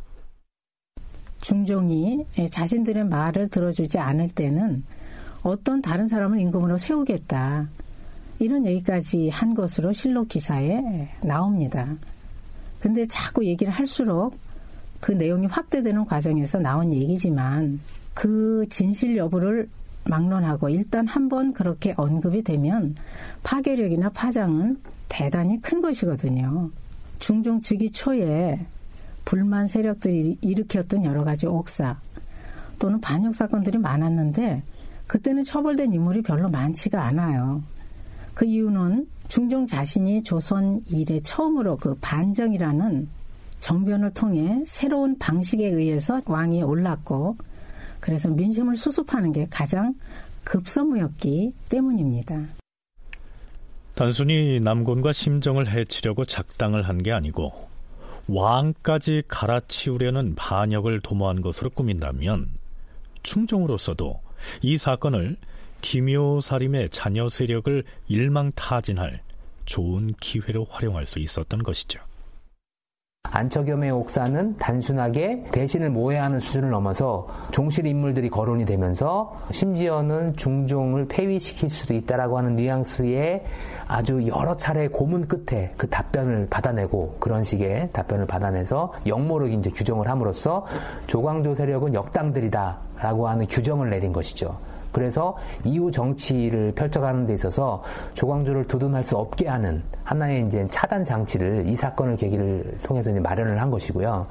[1.40, 4.84] 중종이 자신들의 말을 들어주지 않을 때는
[5.42, 7.68] 어떤 다른 사람을 임금으로 세우겠다.
[8.38, 11.94] 이런 얘기까지 한 것으로 실록 기사에 나옵니다.
[12.80, 14.36] 근데 자꾸 얘기를 할수록
[15.00, 17.80] 그 내용이 확대되는 과정에서 나온 얘기지만
[18.12, 19.68] 그 진실 여부를
[20.04, 22.94] 막론하고 일단 한번 그렇게 언급이 되면
[23.42, 26.70] 파괴력이나 파장은 대단히 큰 것이거든요.
[27.18, 28.66] 중종 즉위 초에
[29.24, 31.98] 불만 세력들이 일으켰던 여러 가지 옥사
[32.78, 34.62] 또는 반역 사건들이 많았는데
[35.06, 37.62] 그때는 처벌된 인물이 별로 많지가 않아요.
[38.34, 43.08] 그 이유는 중종 자신이 조선 이래 처음으로 그 반정이라는
[43.60, 47.36] 정변을 통해 새로운 방식에 의해서 왕이 올랐고
[48.00, 49.94] 그래서 민심을 수습하는 게 가장
[50.44, 52.46] 급선무였기 때문입니다.
[53.94, 57.52] 단순히 남곤과 심정을 해치려고 작당을 한 게 아니고
[58.26, 62.48] 왕까지 갈아치우려는 반역을 도모한 것으로 꾸민다면
[63.22, 64.20] 충종으로서도
[64.62, 65.36] 이 사건을
[65.84, 69.20] 기묘사림의 자녀 세력을 일망타진할
[69.66, 72.00] 좋은 기회로 활용할 수 있었던 것이죠.
[73.24, 81.92] 안척염의 옥사는 단순하게 대신을 모해하는 수준을 넘어서 종실 인물들이 거론이 되면서 심지어는 중종을 폐위시킬 수도
[81.92, 83.44] 있다라고 하는 뉘앙스의
[83.86, 90.08] 아주 여러 차례 고문 끝에 그 답변을 받아내고 그런 식의 답변을 받아내서 역모로 이제 규정을
[90.08, 90.64] 함으로써
[91.06, 94.56] 조광조 세력은 역당들이다라고 하는 규정을 내린 것이죠.
[94.94, 97.82] 그래서 이후 정치를 펼쳐가는 데 있어서
[98.14, 103.60] 조광조를 두둔할 수 없게 하는 하나의 이제 차단 장치를 이 사건을 계기를 통해서 이제 마련을
[103.60, 104.26] 한 것이고요.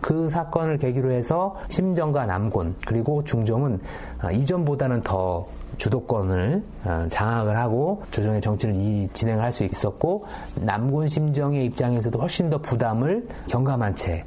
[0.00, 3.80] 그 사건을 계기로 해서 심정과 남곤 그리고 중종은
[4.20, 5.46] 아, 이전보다는 더
[5.78, 10.26] 주도권을 아, 장악을 하고 조정의 정치를 진행할 수 있었고
[10.60, 14.24] 남곤 심정의 입장에서도 훨씬 더 부담을 경감한 채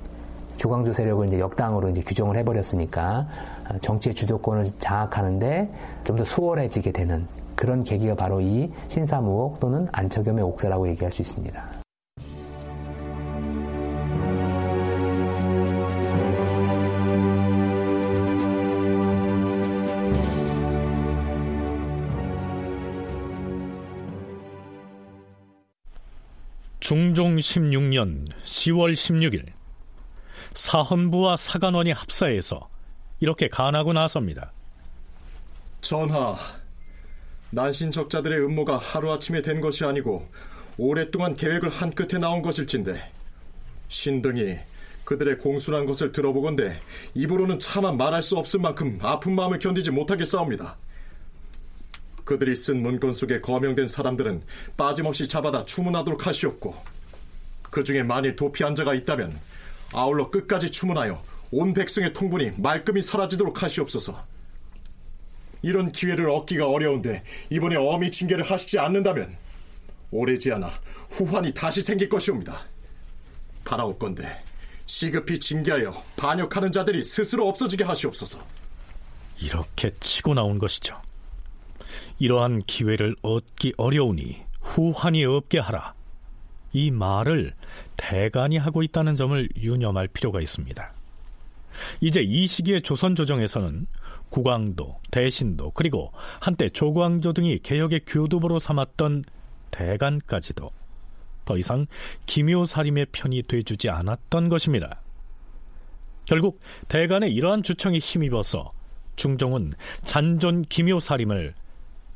[0.59, 3.27] 조광조 세력을 이제 역당으로 이제 규정을 해버렸으니까
[3.65, 10.43] 아, 정치의 주도권을 장악하는데 좀 더 수월해지게 되는 그런 계기가 바로 이 신사무옥 또는 안처겸의
[10.43, 11.63] 옥사라고 얘기할 수 있습니다.
[26.81, 29.58] 중종 16년 10월 16일
[30.53, 32.69] 사헌부와 사관원이 합사해서
[33.19, 34.51] 이렇게 간하고 나섭니다.
[35.81, 36.35] 전하,
[37.51, 40.29] 난신적자들의 음모가 하루아침에 된 것이 아니고
[40.77, 43.01] 오랫동안 계획을 한 끝에 나온 것일진데
[43.87, 44.57] 신등이
[45.03, 46.79] 그들의 공순한 것을 들어보건대
[47.15, 50.77] 입으로는 차마 말할 수 없을 만큼 아픈 마음을 견디지 못하겠사옵니다.
[52.23, 54.43] 그들이 쓴 문건 속에 거명된 사람들은
[54.77, 56.75] 빠짐없이 잡아다 추문하도록 하시옵고
[57.63, 59.39] 그 중에 만일 도피한 자가 있다면
[59.93, 61.21] 아울러 끝까지 추문하여
[61.51, 64.23] 온 백성의 통분이 말끔히 사라지도록 하시옵소서.
[65.61, 69.35] 이런 기회를 얻기가 어려운데 이번에 어미 징계를 하시지 않는다면
[70.11, 70.71] 오래지 않아
[71.09, 72.65] 후환이 다시 생길 것이옵니다.
[73.65, 74.43] 바라옵건대
[74.85, 78.39] 시급히 징계하여 반역하는 자들이 스스로 없어지게 하시옵소서.
[79.41, 80.99] 이렇게 치고 나온 것이죠.
[82.17, 85.93] 이러한 기회를 얻기 어려우니 후환이 없게 하라.
[86.71, 87.53] 이 말을
[87.97, 90.93] 대간이 하고 있다는 점을 유념할 필요가 있습니다.
[92.01, 93.85] 이제 이 시기의 조선 조정에서는
[94.29, 99.23] 국왕도, 대신도, 그리고 한때 조광조 등이 개혁의 교두보로 삼았던
[99.71, 100.69] 대간까지도
[101.45, 101.87] 더 이상
[102.27, 105.01] 기묘사림의 편이 돼주지 않았던 것입니다.
[106.25, 108.71] 결국 대간의 이러한 주청에 힘입어서
[109.15, 111.55] 중종은 잔존 기묘사림을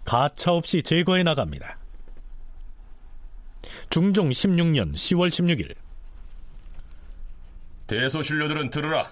[0.05, 1.79] 가차없이 제거해 나갑니다.
[3.89, 5.75] 중종 16년 10월 16일
[7.87, 9.11] 대소신료들은 들으라.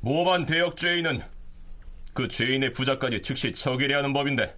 [0.00, 1.22] 모반 대역 죄인은
[2.12, 4.54] 그 죄인의 부자까지 즉시 처결해야 하는 법인데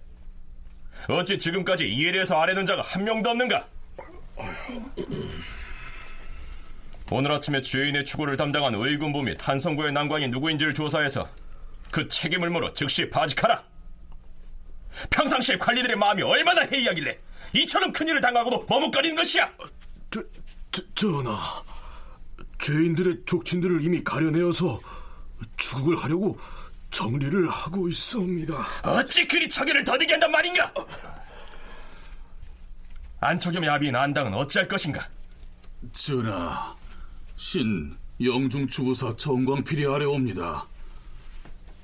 [1.07, 3.67] 어찌 지금까지 이에 대해서 아뢰는 자가 한 명도 없는가?
[7.11, 11.27] 오늘 아침에 죄인의 추구를 담당한 의군부 및 한성부의 난관이 누구인지를 조사해서
[11.91, 13.63] 그 책임을 물어 즉시 바직하라.
[15.09, 17.17] 평상시에 관리들의 마음이 얼마나 해이하길래
[17.53, 19.51] 이처럼 큰일을 당하고도 머뭇거리는 것이야.
[20.11, 20.23] 저,
[20.71, 21.63] 저, 전하,
[22.59, 24.79] 죄인들의 족친들을 이미 가려내어서
[25.57, 26.37] 죽을 하려고
[26.91, 28.67] 정리를 하고 있습니다.
[28.83, 30.73] 어찌 그리 처결을 더디게 한단 말인가?
[33.21, 35.07] 안척겸의 아비인 안당은 어찌할 것인가?
[35.91, 36.75] 전하,
[37.35, 40.67] 신 영중추구사 정광필이 아래옵니다.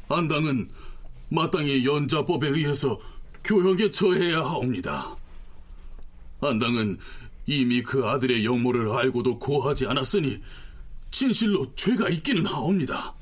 [0.09, 0.69] 안당은
[1.29, 2.99] 마땅히 연자법에 의해서
[3.43, 5.15] 교역에 처해야 하옵니다.
[6.45, 6.97] 안당은
[7.45, 10.41] 이미 그 아들의 영모를 알고도 고하지 않았으니
[11.11, 13.13] 진실로 죄가 있기는 하옵니다.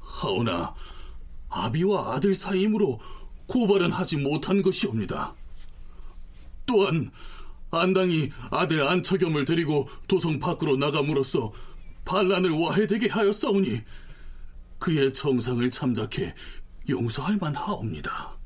[0.00, 0.74] 하오나
[1.48, 3.00] 아비와 아들 사이이므로
[3.46, 5.34] 고발은 하지 못한 것이옵니다.
[6.64, 7.10] 또한
[7.70, 11.52] 안당이 아들 안처겸을 데리고 도성 밖으로 나감으로써
[12.04, 13.80] 반란을 와해되게 하였사오니
[14.78, 16.34] 그의 정상을 참작해
[16.88, 18.36] 용서할 만하옵니다.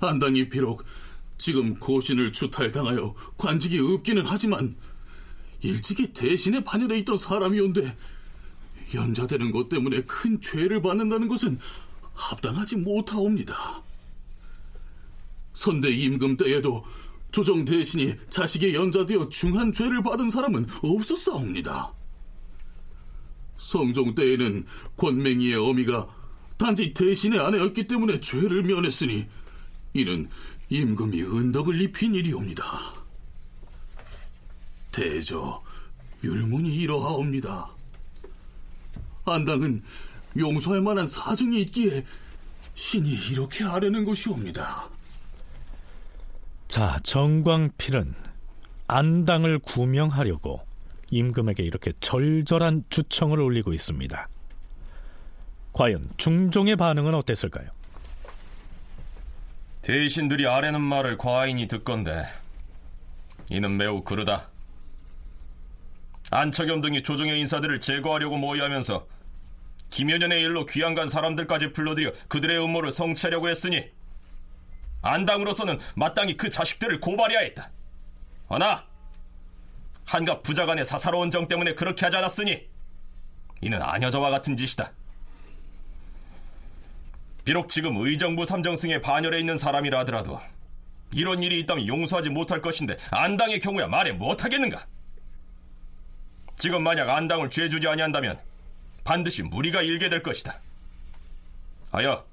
[0.00, 0.84] 안당이 비록
[1.38, 4.76] 지금 고신을 추탈당하여 관직이 없기는 하지만
[5.60, 7.96] 일찍이 대신에 반열에 있던 사람이온데
[8.94, 11.58] 연자되는 것 때문에 큰 죄를 받는다는 것은
[12.14, 13.82] 합당하지 못하옵니다.
[15.52, 16.84] 선대 임금 때에도
[17.32, 21.92] 조정 대신이 자식의 연자되어 중한 죄를 받은 사람은 없었사옵니다.
[23.58, 24.64] 성종 때에는
[24.96, 26.06] 권맹이의 어미가
[26.56, 29.26] 단지 대신의 아내였기 때문에 죄를 면했으니
[29.94, 30.28] 이는
[30.68, 32.64] 임금이 은덕을 입힌 일이옵니다.
[34.90, 35.62] 대저
[36.24, 37.68] 율문이 이러하옵니다.
[39.24, 39.82] 안당은
[40.36, 42.04] 용서할 만한 사정이 있기에
[42.74, 44.88] 신이 이렇게 아뢰는 것이옵니다.
[46.68, 48.14] 자, 정광필은
[48.88, 50.60] 안당을 구명하려고
[51.10, 54.28] 임금에게 이렇게 절절한 주청을 올리고 있습니다.
[55.72, 57.68] 과연 중종의 반응은 어땠을까요?
[59.86, 62.24] 대신들이 아래는 말을 과인이 듣건데
[63.50, 64.50] 이는 매우 그르다.
[66.32, 69.06] 안척염 등이 조정의 인사들을 제거하려고 모의하면서
[69.90, 73.88] 김연년의 일로 귀양간 사람들까지 불러들여 그들의 음모를 성취하려고 했으니
[75.02, 77.70] 안당으로서는 마땅히 그 자식들을 고발해야 했다.
[78.50, 78.84] 허나
[80.04, 82.68] 한갑 부자간의 사사로운 정 때문에 그렇게 하지 않았으니
[83.60, 84.90] 이는 아녀저와 같은 짓이다.
[87.46, 90.40] 비록 지금 의정부 삼정승에 반열에 있는 사람이라 하더라도
[91.14, 94.84] 이런 일이 있다면 용서하지 못할 것인데 안당의 경우야 말해 못하겠는가?
[96.56, 98.36] 지금 만약 안당을 죄주지 아니한다면
[99.04, 100.60] 반드시 무리가 일게 될 것이다.
[101.92, 102.26] 하여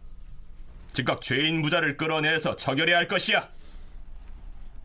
[0.93, 3.47] 즉각 죄인 부자를 끌어내서 처결해야 할 것이야.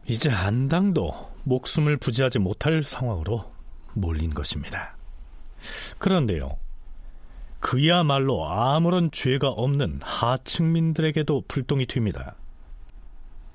[0.04, 3.50] 이제 안당도 목숨을 부지하지 못할 상황으로
[3.94, 4.94] 몰린 것입니다.
[5.96, 6.58] 그런데요,
[7.60, 12.34] 그야말로 아무런 죄가 없는 하층민들에게도 불똥이 튑니다.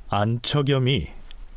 [0.10, 1.08] 안척염이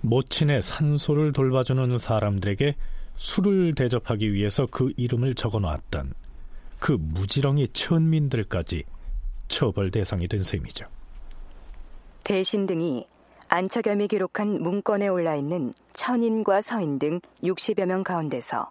[0.00, 2.76] 모친의 산소를 돌봐주는 사람들에게
[3.16, 6.14] 술을 대접하기 위해서 그 이름을 적어 놨던
[6.78, 8.84] 그 무지렁이 천민들까지
[9.48, 10.86] 처벌 대상이 된 셈이죠.
[12.22, 13.06] 대신 등이
[13.48, 18.68] 안척염이 기록한 문건에 올라 있는 천인과 서인 등 60여 명 가운데서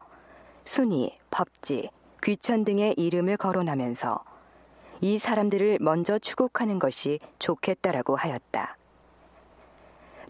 [0.66, 1.90] 순위, 법지,
[2.26, 4.24] 귀천 등의 이름을 거론하면서
[5.02, 8.78] 이 사람들을 먼저 추국하는 것이 좋겠다라고 하였다.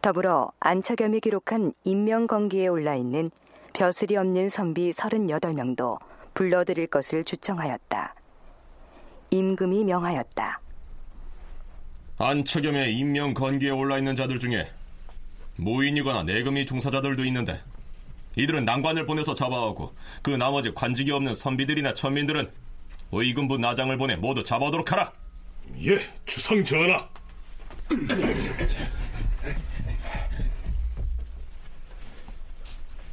[0.01, 3.29] 더불어 안척염이 기록한 인명건기에 올라 있는
[3.73, 5.97] 벼슬이 없는 선비 38명도
[6.33, 8.13] 불러들일 것을 주청하였다.
[9.29, 10.59] 임금이 명하였다.
[12.17, 14.69] 안척염의 인명 건기에 올라 있는 자들 중에
[15.57, 17.61] 모인이거나 내금이 종사자들도 있는데
[18.37, 22.51] 이들은 난관을 보내서 잡아오고 그 나머지 관직이 없는 선비들이나 천민들은
[23.11, 25.11] 의금부 나장을 보내 모두 잡아오도록 하라.
[25.85, 27.07] 예, 주상 전하.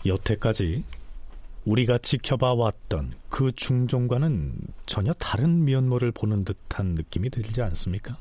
[0.05, 0.83] 여태까지
[1.65, 4.55] 우리가 지켜봐 왔던 그 중종과는
[4.87, 8.19] 전혀 다른 면모를 보는 듯한 느낌이 들지 않습니까?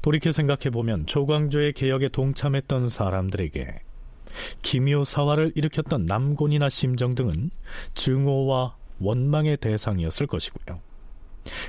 [0.00, 3.80] 돌이켜 생각해 보면 조광조의 개혁에 동참했던 사람들에게
[4.62, 7.50] 기묘사화를 일으켰던 남곤이나 심정 등은
[7.94, 10.80] 증오와 원망의 대상이었을 것이고요.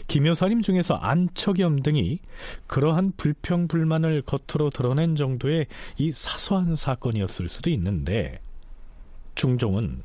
[0.08, 2.20] 기묘사림 중에서 안척염 등이
[2.66, 8.40] 그러한 불평 불만을 겉으로 드러낸 정도의 이 사소한 사건이었을 수도 있는데
[9.36, 10.02] 중종은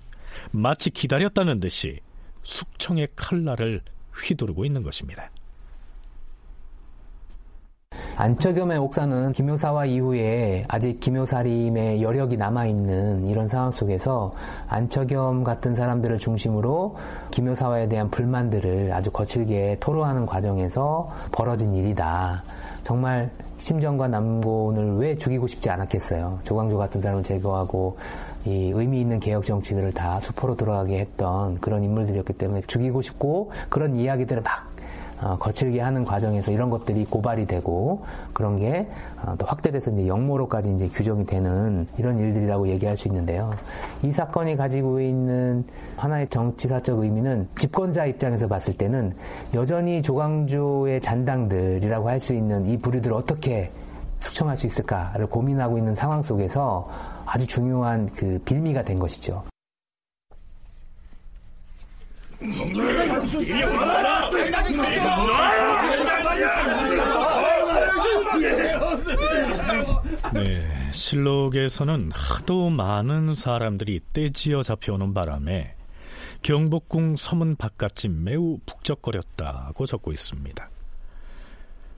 [0.51, 2.01] 마치 기다렸다는 듯이
[2.43, 3.83] 숙청의 칼날을
[4.15, 5.31] 휘두르고 있는 것입니다.
[8.17, 14.35] 안처겸의 옥사는 김효사와 이후에 아직 김효사림의 여력이 남아있는 이런 상황 속에서
[14.69, 16.97] 안처겸 같은 사람들을 중심으로
[17.31, 22.43] 김효사와에 대한 불만들을 아주 거칠게 토로하는 과정에서 벌어진 일이다.
[22.85, 26.41] 정말 심정과 남곤을 왜 죽이고 싶지 않았겠어요.
[26.45, 27.97] 조광조 같은 사람을 제거하고
[28.45, 33.95] 이 의미 있는 개혁 정치들을 다 수포로 들어가게 했던 그런 인물들이었기 때문에 죽이고 싶고 그런
[33.95, 34.72] 이야기들을 막 어,
[35.39, 38.89] 거칠게 하는 과정에서 이런 것들이 고발이 되고 그런 게또
[39.27, 43.53] 어, 확대돼서 이제 역모로까지 이제 규정이 되는 이런 일들이라고 얘기할 수 있는데요.
[44.03, 45.65] 이 사건이 가지고 있는
[45.97, 49.15] 하나의 정치사적 의미는 집권자 입장에서 봤을 때는
[49.55, 53.73] 여전히 조광조의 잔당들이라고 할 수 있는 이 부류들을 어떻게
[54.21, 56.89] 숙청할 수 있을까를 고민하고 있는 상황 속에서
[57.27, 59.43] 아주 중요한 그 빌미가 된 것이죠.
[70.33, 75.75] 네, 실록에서는 하도 많은 사람들이 떼지어 잡혀오는 바람에
[76.43, 80.71] 경복궁 서문 바깥이 매우 북적거렸다고 적고 있습니다.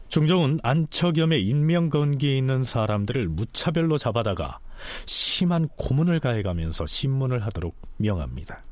[0.09, 4.59] 중종은 안척염의 인명건기에 있는 사람들을 무차별로 잡아다가
[5.07, 8.62] 심한 고문을 가해가면서 신문을 하도록 명합니다.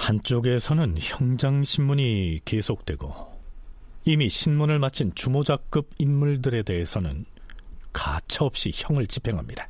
[0.00, 3.38] 한쪽에서는 형장신문이 계속되고
[4.06, 7.26] 이미 신문을 마친 주모자급 인물들에 대해서는
[7.92, 9.68] 가차없이 형을 집행합니다.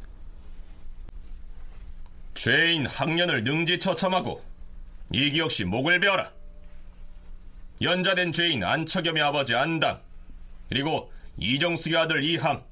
[2.35, 4.43] 죄인 학년을 능지처참하고
[5.12, 6.31] 이기 역시 목을 베어라.
[7.83, 10.01] 연자된 죄인 안처겸의 아버지 안당
[10.68, 12.62] 그리고 이정숙의 아들 이함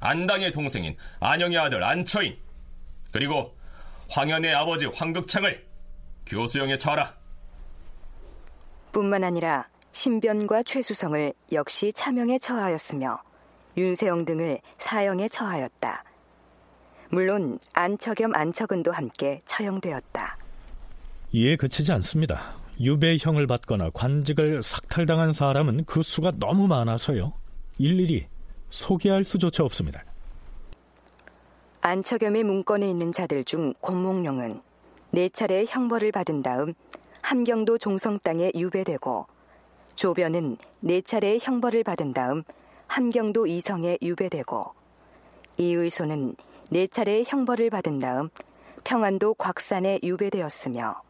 [0.00, 2.36] 안당의 동생인 안영의 아들 안처인
[3.12, 3.56] 그리고
[4.08, 5.71] 황현의 아버지 황극창을
[6.26, 7.14] 교수형에 처하라.
[8.92, 13.18] 뿐만 아니라 신변과 최수성을 역시 차명에 처하였으며
[13.76, 16.04] 윤세영 등을 사형에 처하였다.
[17.10, 20.38] 물론 안처겸 안처근도 함께 처형되었다.
[21.32, 22.56] 이에 그치지 않습니다.
[22.80, 27.32] 유배형을 받거나 관직을 삭탈당한 사람은 그 수가 너무 많아서요.
[27.78, 28.26] 일일이
[28.68, 30.02] 소개할 수조차 없습니다.
[31.82, 34.62] 안처겸의 문건에 있는 자들 중 권몽룡은
[35.14, 36.72] 네 차례 형벌을 받은 다음
[37.20, 39.26] 함경도 종성 땅에 유배되고
[39.94, 42.44] 조변은 네 차례 형벌을 받은 다음
[42.86, 44.72] 함경도 이성에 유배되고
[45.58, 46.34] 이의소는
[46.70, 48.30] 네 차례 형벌을 받은 다음
[48.84, 51.02] 평안도 곽산에 유배되었으며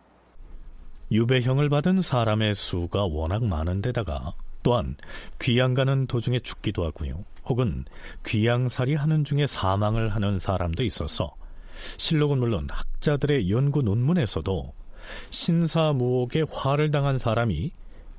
[1.13, 4.33] 유배형을 받은 사람의 수가 워낙 많은데다가
[4.65, 4.97] 또한
[5.41, 7.25] 귀양 가는 도중에 죽기도 하고요.
[7.45, 7.85] 혹은
[8.27, 11.37] 귀양살이 하는 중에 사망을 하는 사람도 있어서
[11.99, 14.73] 실록은 물론 학자들의 연구 논문에서도
[15.31, 17.73] 신사무옥에 화를 당한 사람이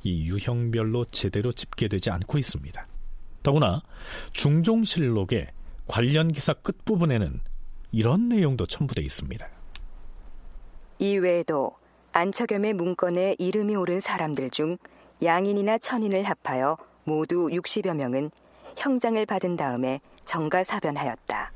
[0.03, 2.87] 이 유형별로 제대로 집계되지 않고 있습니다.
[3.41, 3.81] 더구나
[4.33, 5.47] 중종실록의
[5.87, 7.41] 관련 기사 끝부분에는
[7.91, 9.47] 이런 내용도 첨부되어 있습니다.
[10.99, 11.71] 이외에도
[12.11, 14.77] 안처겸의 문건에 이름이 오른 사람들 중
[15.21, 18.31] 양인이나 천인을 합하여 모두 60여 명은
[18.77, 21.51] 형장을 받은 다음에 정가사변하였다.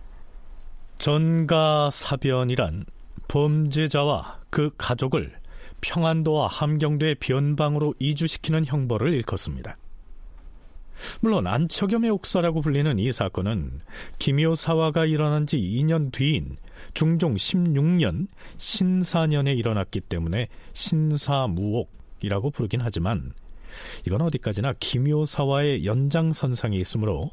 [0.98, 2.86] 전가사변이란
[3.28, 5.34] 범죄자와 그 가족을
[5.82, 9.78] 평안도와 함경도의 변방으로 이주시키는 형벌을 일컫습니다.
[11.22, 13.82] 물론 안처겸의 옥사라고 불리는 이 사건은
[14.18, 16.58] 김효사화가 일어난 지 2년 뒤인
[16.94, 18.28] 중종 16년
[18.58, 23.34] 신사년에 일어났기 때문에 신사무옥이라고 부르긴 하지만
[24.08, 27.30] 이건 어디까지나 김효사화의 연장선상에 있으므로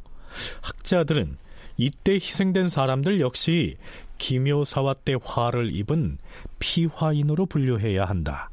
[0.61, 1.39] 학자들은
[1.77, 3.77] 이때 희생된 사람들 역시
[4.19, 6.19] 김효사화 때 화를 입은
[6.59, 8.51] 피화인으로 분류해야 한다.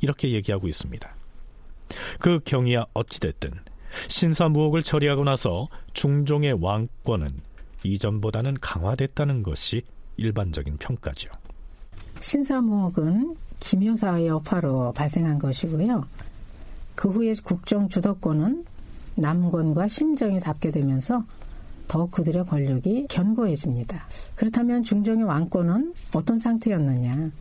[0.00, 1.14] 이렇게 얘기하고 있습니다.
[2.20, 3.50] 그 경이야 어찌됐든
[4.08, 7.28] 신사무옥을 처리하고 나서 중종의 왕권은
[7.82, 9.82] 이전보다는 강화됐다는 것이
[10.16, 11.30] 일반적인 평가죠.
[12.20, 16.04] 신사무옥은 김효사의 여파로 발생한 것이고요.
[16.94, 18.64] 그 후에 국정 주도권은
[19.16, 21.24] 남권과 심정이 닿게 되면서
[21.90, 24.06] 더욱 그들의 권력이 견고해집니다.
[24.36, 27.32] 그렇다면 중종의 왕권은 어떤 상태였느냐?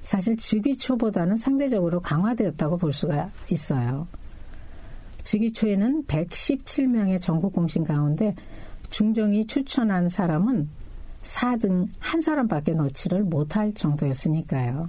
[0.00, 4.08] 사실 즉위 초보다는 상대적으로 강화되었다고 볼 수가 있어요.
[5.22, 8.34] 즉위 초에는 117명의 전국 공신 가운데
[8.90, 10.68] 중종이 추천한 사람은
[11.22, 14.88] 4등 한 사람밖에 넣지를 못할 정도였으니까요.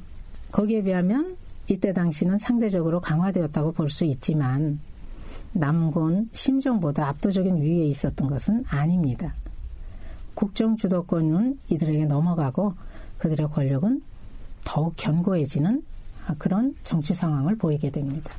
[0.52, 4.80] 거기에 비하면 이때 당시는 상대적으로 강화되었다고 볼 수 있지만
[5.54, 9.34] 남곤, 심정보다 압도적인 위에 있었던 것은 아닙니다.
[10.34, 12.74] 국정 주도권은 이들에게 넘어가고
[13.18, 14.02] 그들의 권력은
[14.66, 15.84] 더욱 견고해지는
[16.38, 18.34] 그런 정치 상황을 보이게 됩니다.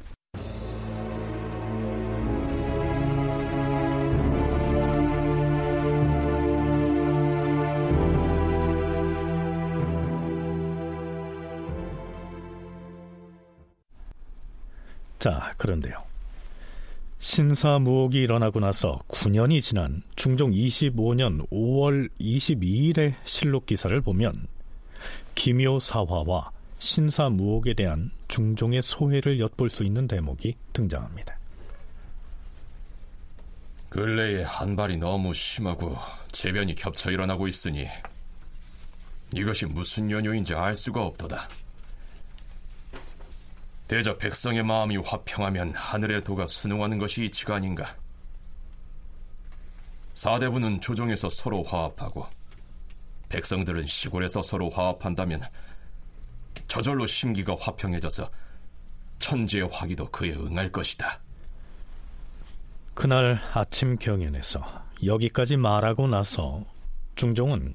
[15.18, 16.13] 자, 그런데요.
[17.24, 24.46] 신사무옥이 일어나고 나서 9년이 지난 중종 25년 5월 22일의 실록 기사를 보면
[25.34, 31.38] 김효사화와 신사무옥에 대한 중종의 소회를 엿볼 수 있는 대목이 등장합니다.
[33.88, 35.96] 근래에 한발이 너무 심하고
[36.30, 37.86] 재변이 겹쳐 일어나고 있으니
[39.34, 41.48] 이것이 무슨 연유인지 알 수가 없도다.
[43.86, 47.94] 대저 백성의 마음이 화평하면 하늘의 도가 순응하는 것이 이치가 아닌가.
[50.14, 52.26] 사대부는 조정에서 서로 화합하고
[53.28, 55.42] 백성들은 시골에서 서로 화합한다면
[56.68, 58.30] 저절로 심기가 화평해져서
[59.18, 61.20] 천지의 화기도 그에 응할 것이다.
[62.94, 64.62] 그날 아침 경연에서
[65.04, 66.64] 여기까지 말하고 나서
[67.16, 67.74] 중종은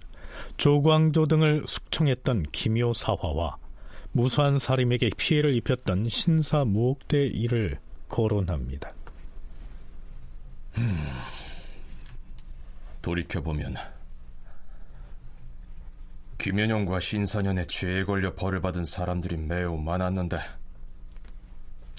[0.58, 3.58] 조광조 등을 숙청했던 김효사화와
[4.12, 8.94] 무수한 사림에게 피해를 입혔던 신사무옥대 일을 거론합니다.
[10.78, 11.08] 음,
[13.02, 13.76] 돌이켜보면
[16.38, 20.40] 김연영과 신사년의 죄에 걸려 벌을 받은 사람들이 매우 많았는데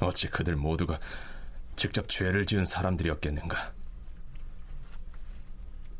[0.00, 0.98] 어찌 그들 모두가
[1.76, 3.72] 직접 죄를 지은 사람들이었겠는가?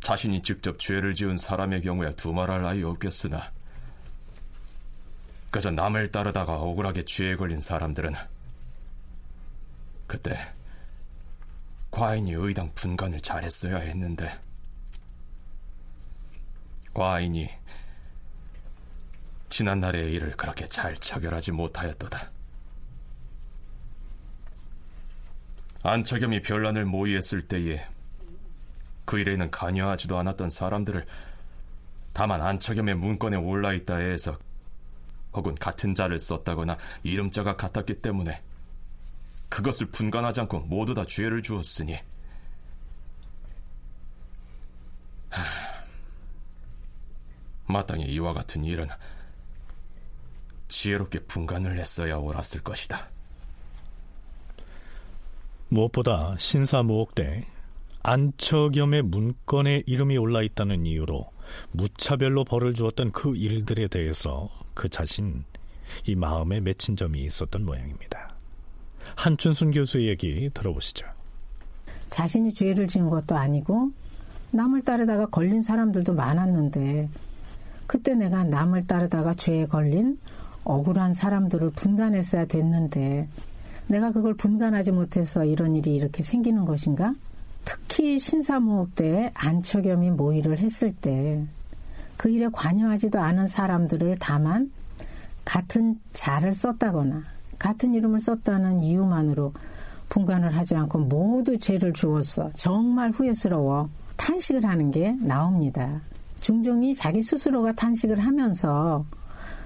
[0.01, 3.53] 자신이 직접 죄를 지은 사람의 경우에 두말할 나위 없겠으나
[5.51, 8.15] 그저 남을 따르다가 억울하게 죄에 걸린 사람들은
[10.07, 10.37] 그때
[11.91, 14.33] 과인이 의당 분간을 잘했어야 했는데
[16.95, 17.49] 과인이
[19.49, 22.31] 지난날의 일을 그렇게 잘 처결하지 못하였도다.
[25.83, 27.85] 안처겸이 별난을 모의했을 때에
[29.05, 31.05] 그 일에는 관여하지도 않았던 사람들을
[32.13, 34.39] 다만 안처겸의 문건에 올라있다 해서
[35.33, 38.43] 혹은 같은 자를 썼다거나 이름자가 같았기 때문에
[39.49, 41.97] 그것을 분간하지 않고 모두 다 죄를 주었으니
[45.28, 45.43] 하,
[47.66, 48.87] 마땅히 이와 같은 일은
[50.68, 53.09] 지혜롭게 분간을 했어야 옳았을 것이다.
[55.68, 57.47] 무엇보다 신사무옥 때
[58.03, 61.31] 안처겸의 문건에 이름이 올라 있다는 이유로
[61.73, 65.45] 무차별로 벌을 주었던 그 일들에 대해서 그 자신
[66.07, 68.31] 이 마음에 맺힌 점이 있었던 모양입니다.
[69.17, 71.07] 한춘순 교수의 얘기 들어보시죠.
[72.09, 73.91] 자신이 죄를 지은 것도 아니고
[74.53, 77.09] 남을 따르다가 걸린 사람들도 많았는데
[77.87, 80.19] 그때 내가 남을 따르다가 죄에 걸린
[80.65, 83.29] 억울한 사람들을 분간했어야 됐는데
[83.89, 87.15] 내가 그걸 분간하지 못해서 이런 일이 이렇게 생기는 것인가?
[87.65, 91.47] 특히 신사무옥 때 안처겸이 모의를 했을 때
[92.21, 94.71] 그 일에 관여하지도 않은 사람들을 다만
[95.43, 97.23] 같은 자를 썼다거나
[97.59, 99.55] 같은 이름을 썼다는 이유만으로
[100.11, 102.51] 분간을 하지 않고 모두 죄를 주었어.
[102.57, 103.89] 정말 후회스러워.
[104.19, 106.03] 탄식을 하는 게 나옵니다.
[106.41, 109.07] 중종이 자기 스스로가 탄식을 하면서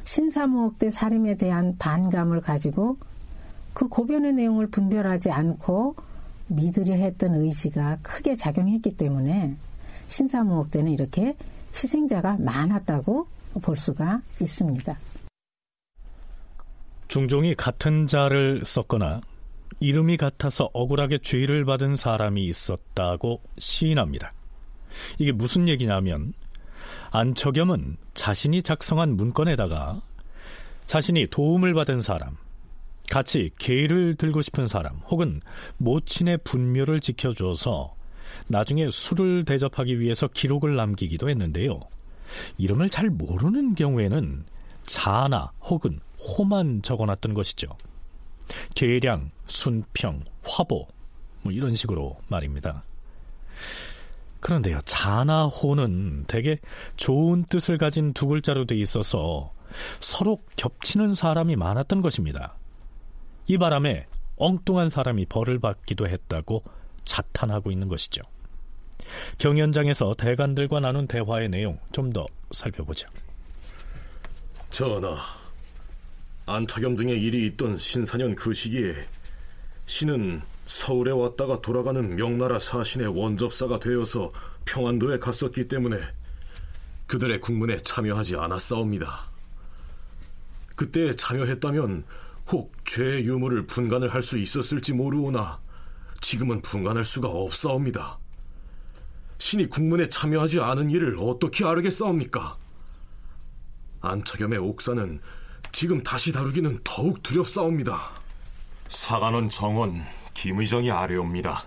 [0.05, 2.99] 신사무옥 때 살인에 대한 반감을 가지고
[3.73, 5.97] 그 고변의 내용을 분별하지 않고
[6.49, 9.57] 믿으려 했던 의지가 크게 작용했기 때문에
[10.09, 11.37] 신사무옥 때는 이렇게
[11.75, 13.27] 희생자가 많았다고
[13.63, 14.99] 볼 수가 있습니다.
[17.09, 19.21] 중종이 같은 자를 썼거나
[19.81, 24.31] 이름이 같아서 억울하게 죄를 받은 사람이 있었다고 시인합니다.
[25.19, 26.33] 이게 무슨 얘기냐면
[27.11, 30.01] 안처겸은 자신이 작성한 문건에다가
[30.87, 32.37] 자신이 도움을 받은 사람,
[33.11, 35.41] 같이 계를 들고 싶은 사람 혹은
[35.79, 37.95] 모친의 분묘를 지켜줘서
[38.49, 41.81] 나중에 술을 대접하기 위해서 기록을 남기기도 했는데요.
[42.59, 44.45] 이름을 잘 모르는 경우에는
[44.85, 47.69] 자나 혹은 호만 적어놨던 것이죠.
[48.75, 50.87] 계량, 순평, 화보
[51.43, 52.85] 뭐 이런 식으로 말입니다.
[54.41, 56.59] 그런데요, 자나 호는 대개
[56.97, 59.53] 좋은 뜻을 가진 두 글자로 돼 있어서
[60.01, 62.55] 서로 겹치는 사람이 많았던 것입니다.
[63.47, 66.65] 이 바람에 엉뚱한 사람이 벌을 받기도 했다고
[67.05, 68.23] 자탄하고 있는 것이죠.
[69.39, 73.09] 경연장에서 대관들과 나눈 대화의 내용 좀 더 살펴보죠.
[74.71, 75.17] 전하,
[76.47, 78.95] 안차겸 등의 일이 있던 신사년 그 시기에
[79.87, 84.33] 신은 서울에 왔다가 돌아가는 명나라 사신의 원접사가 되어서
[84.65, 85.99] 평안도에 갔었기 때문에
[87.07, 89.29] 그들의 국문에 참여하지 않았사옵니다.
[90.75, 92.05] 그때 참여했다면
[92.51, 95.61] 혹 죄의 유무를 분간을 할 수 있었을지 모르오나
[96.21, 98.19] 지금은 분간할 수가 없사옵니다.
[99.39, 102.57] 신이 국문에 참여하지 않은 일을 어떻게 알겠사옵니까?
[104.01, 105.21] 안처겸의 옥사는
[105.73, 108.01] 지금 다시 다루기는 더욱 두렵사옵니다.
[108.89, 111.65] 사관원 정원 김의정이 아뢰옵니다.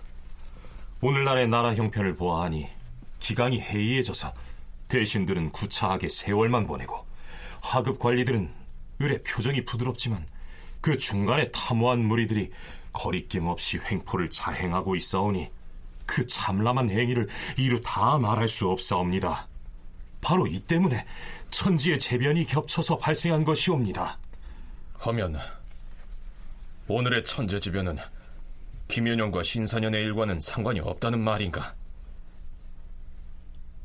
[1.01, 2.67] 오늘날의 나라 형편을 보아하니
[3.19, 4.34] 기강이 해이해져서
[4.88, 7.05] 대신들은 구차하게 세월만 보내고
[7.61, 8.51] 하급 관리들은
[8.99, 10.25] 의뢰 표정이 부드럽지만
[10.82, 12.51] 그 중간에 탐호한 무리들이
[12.93, 15.49] 거리낌 없이 횡포를 자행하고 있사오니
[16.05, 19.47] 그 참람한 행위를 이루 다 말할 수 없사옵니다.
[20.21, 21.05] 바로 이 때문에
[21.51, 24.17] 천지의 재변이 겹쳐서 발생한 것이옵니다.
[24.99, 25.38] 하면
[26.88, 27.97] 오늘의 천재지변은
[28.88, 31.75] 김윤영과 신사년의 일과는 상관이 없다는 말인가?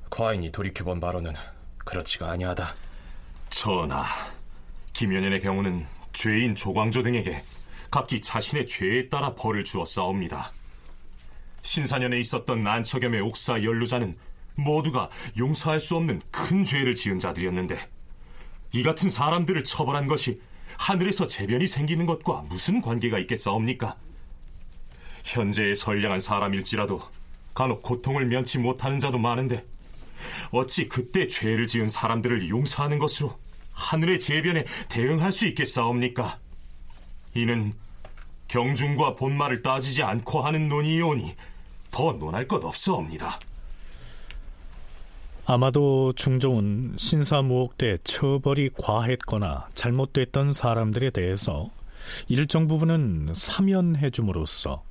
[0.08, 1.34] 과인이 돌이켜본 바로는
[1.78, 2.74] 그렇지가 아니하다.
[3.50, 4.04] 전하,
[4.92, 7.42] 김연연의 경우는 죄인 조광조 등에게
[7.90, 10.52] 각기 자신의 죄에 따라 벌을 주었사옵니다.
[11.62, 14.16] 신사년에 있었던 난처겸의 옥사 연루자는
[14.54, 15.08] 모두가
[15.38, 17.78] 용서할 수 없는 큰 죄를 지은 자들이었는데
[18.72, 20.40] 이 같은 사람들을 처벌한 것이
[20.78, 23.96] 하늘에서 재변이 생기는 것과 무슨 관계가 있겠사옵니까?
[25.24, 27.00] 현재의 선량한 사람일지라도
[27.54, 29.64] 간혹 고통을 면치 못하는 자도 많은데
[30.50, 33.36] 어찌 그때 죄를 지은 사람들을 용서하는 것으로
[33.72, 36.38] 하늘의 재변에 대응할 수 있겠사옵니까?
[37.34, 37.72] 이는
[38.48, 41.34] 경중과 본말을 따지지 않고 하는 논의이오니
[41.90, 43.38] 더 논할 것 없사옵니다.
[45.44, 51.70] 아마도 중종은 신사무옥 때 처벌이 과했거나 잘못됐던 사람들에 대해서
[52.28, 54.82] 일정 부분은 사면해 줌으로써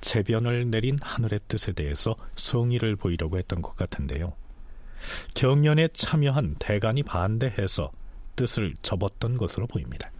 [0.00, 4.32] 재변을 내린 하늘의 뜻에 대해서 성의를 보이려고 했던 것 같은데요.
[5.34, 7.90] 경연에 참여한 대간이 반대해서
[8.36, 10.10] 뜻을 접었던 것으로 보입니다.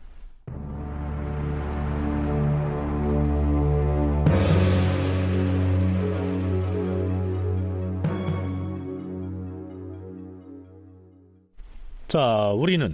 [12.09, 12.93] 자, 우리는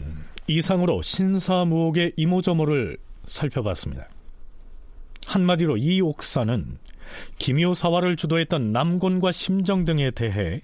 [0.48, 4.08] 이상으로 신사무옥의 이모저모를 살펴봤습니다.
[5.26, 6.78] 한마디로 이 옥사는
[7.38, 10.62] 김효사화를 주도했던 남곤과 심정 등에 대해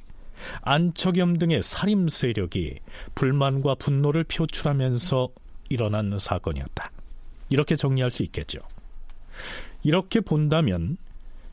[0.63, 2.79] 안척염 등의 살림 세력이
[3.15, 5.29] 불만과 분노를 표출하면서
[5.71, 6.91] 일어난 사건이었다.
[7.51, 8.59] 이렇게 정리할 수 있겠죠.
[9.83, 10.97] 이렇게 본다면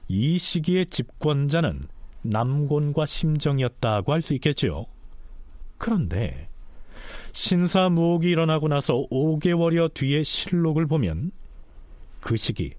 [0.07, 1.81] 이 시기의 집권자는
[2.21, 4.87] 남곤과 심정이었다고 할 수 있겠죠.
[5.77, 6.47] 그런데
[7.33, 11.31] 신사무옥이 일어나고 나서 5개월여 뒤의 실록을 보면
[12.21, 12.73] 그 시기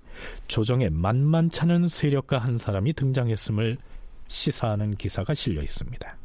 [0.49, 3.77] 조정에 만만찮은 세력가 한 사람이 등장했음을
[4.29, 6.17] 시사하는 기사가 실려 있습니다.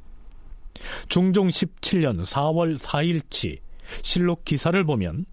[1.08, 3.60] 중종 17년 4월 4일치
[4.02, 5.26] 실록 기사를 보면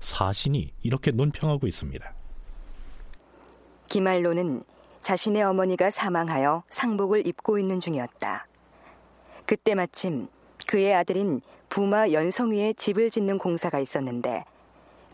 [0.00, 2.14] 사신이 이렇게 논평하고 있습니다.
[3.88, 4.62] 기말로는
[5.00, 8.46] 자신의 어머니가 사망하여 상복을 입고 있는 중이었다.
[9.44, 10.28] 그때 마침
[10.66, 14.44] 그의 아들인 부마 연성위에 집을 짓는 공사가 있었는데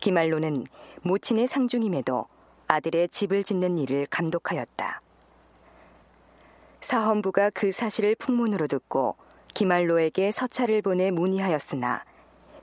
[0.00, 0.64] 기말로는
[1.02, 2.26] 모친의 상중임에도
[2.68, 5.02] 아들의 집을 짓는 일을 감독하였다.
[6.82, 9.16] 사헌부가 그 사실을 풍문으로 듣고
[9.54, 12.04] 기말로에게 서찰을 보내 문의하였으나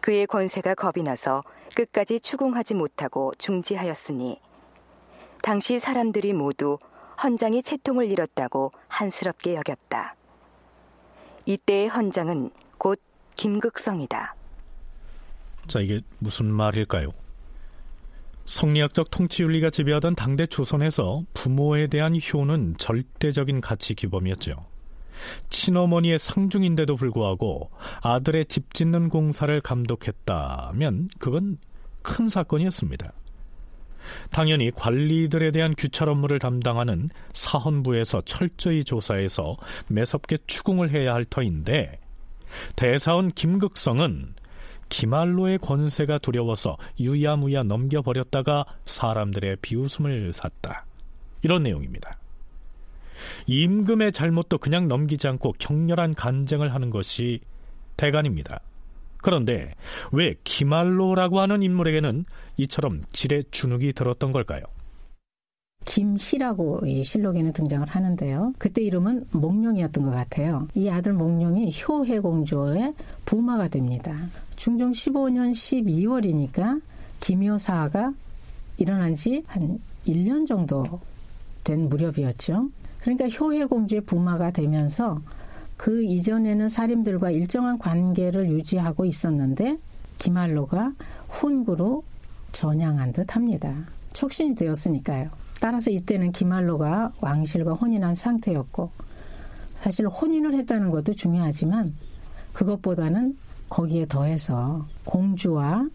[0.01, 1.43] 그의 권세가 겁이 나서
[1.75, 4.39] 끝까지 추궁하지 못하고 중지하였으니
[5.41, 6.77] 당시 사람들이 모두
[7.23, 10.15] 헌장이 채통을 잃었다고 한스럽게 여겼다.
[11.45, 13.01] 이때의 헌장은 곧
[13.35, 14.35] 김극성이다.
[15.67, 17.09] 자, 이게 무슨 말일까요?
[18.49, 24.53] 성리학적 통치윤리가 지배하던 당대 조선에서 부모에 대한 효는 절대적인 가치 규범이었죠.
[25.49, 27.69] 친어머니의 상중인데도 불구하고
[28.01, 31.59] 아들의 집 짓는 공사를 감독했다면 그건
[32.01, 33.13] 큰 사건이었습니다.
[34.31, 39.57] 당연히 관리들에 대한 규찰 업무를 담당하는 사헌부에서 철저히 조사해서
[39.89, 41.99] 매섭게 추궁을 해야 할 터인데
[42.75, 44.33] 대사원 김극성은
[44.89, 50.85] 기말로의 권세가 두려워서 유야무야 넘겨버렸다가 사람들의 비웃음을 샀다.
[51.41, 52.17] 이런 내용입니다.
[53.47, 57.39] 임금의 잘못도 그냥 넘기지 않고 격렬한 간쟁을 하는 것이
[57.97, 58.61] 대간입니다.
[59.17, 59.75] 그런데
[60.11, 62.25] 왜 기말로라고 하는 인물에게는
[62.57, 64.63] 이처럼 질의 주눅이 들었던 걸까요?
[65.85, 68.53] 김씨라고 이 실록에는 등장을 하는데요.
[68.57, 70.67] 그때 이름은 몽룡이었던 것 같아요.
[70.75, 72.93] 이 아들 몽룡이 효해공주의
[73.25, 74.13] 부마가 됩니다.
[74.59, 76.81] 중종 15년 12월이니까
[77.21, 78.13] 김효사가
[78.77, 79.73] 일어난 지 한
[80.05, 80.83] 1년 정도
[81.63, 82.69] 된 무렵이었죠.
[83.01, 85.21] 그러니까 효해공주의 부마가 되면서
[85.77, 89.77] 그 이전에는 사림들과 일정한 관계를 유지하고 있었는데
[90.17, 90.91] 기말로가
[91.29, 92.03] 훈구로
[92.51, 93.73] 전향한 듯 합니다.
[94.11, 95.27] 척신이 되었으니까요.
[95.61, 98.91] 따라서 이때는 기말로가 왕실과 혼인한 상태였고
[99.79, 101.95] 사실 혼인을 했다는 것도 중요하지만
[102.51, 103.37] 그것보다는
[103.69, 105.87] 거기에 더해서 공주와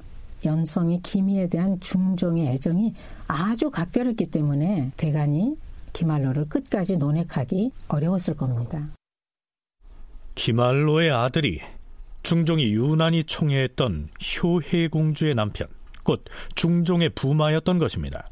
[0.45, 2.95] 연성이 기미에 대한 중종의 애정이
[3.27, 5.57] 아주 각별했기 때문에 대간이
[5.93, 8.91] 기말로를 끝까지 논핵하기 어려웠을 겁니다.
[10.35, 11.61] 기말로의 아들이
[12.23, 14.09] 중종이 유난히 총애했던
[14.43, 15.69] 효해공주의 남편,
[16.03, 18.29] 곧 중종의 부마였던 것입니다.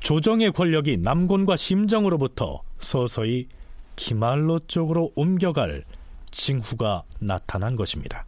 [0.00, 3.48] 조정의 권력이 남곤과 심정으로부터 서서히
[3.96, 5.84] 기말로 쪽으로 옮겨갈
[6.30, 8.24] 징후가 나타난 것입니다.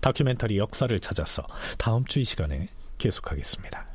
[0.00, 1.46] 다큐멘터리 역사를 찾아서
[1.78, 3.93] 다음 주 이 시간에 계속하겠습니다.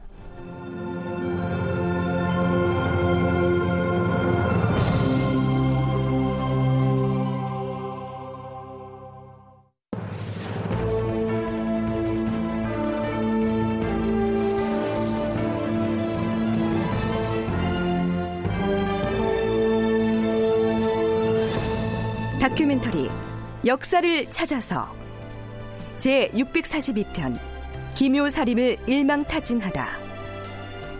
[23.66, 24.96] 역사를 찾아서
[25.98, 27.38] 제 642편
[27.96, 29.86] 김효사림을 일망타진하다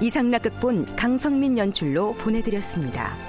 [0.02, 3.29] 이상락극본 강성민 연출로 보내드렸습니다.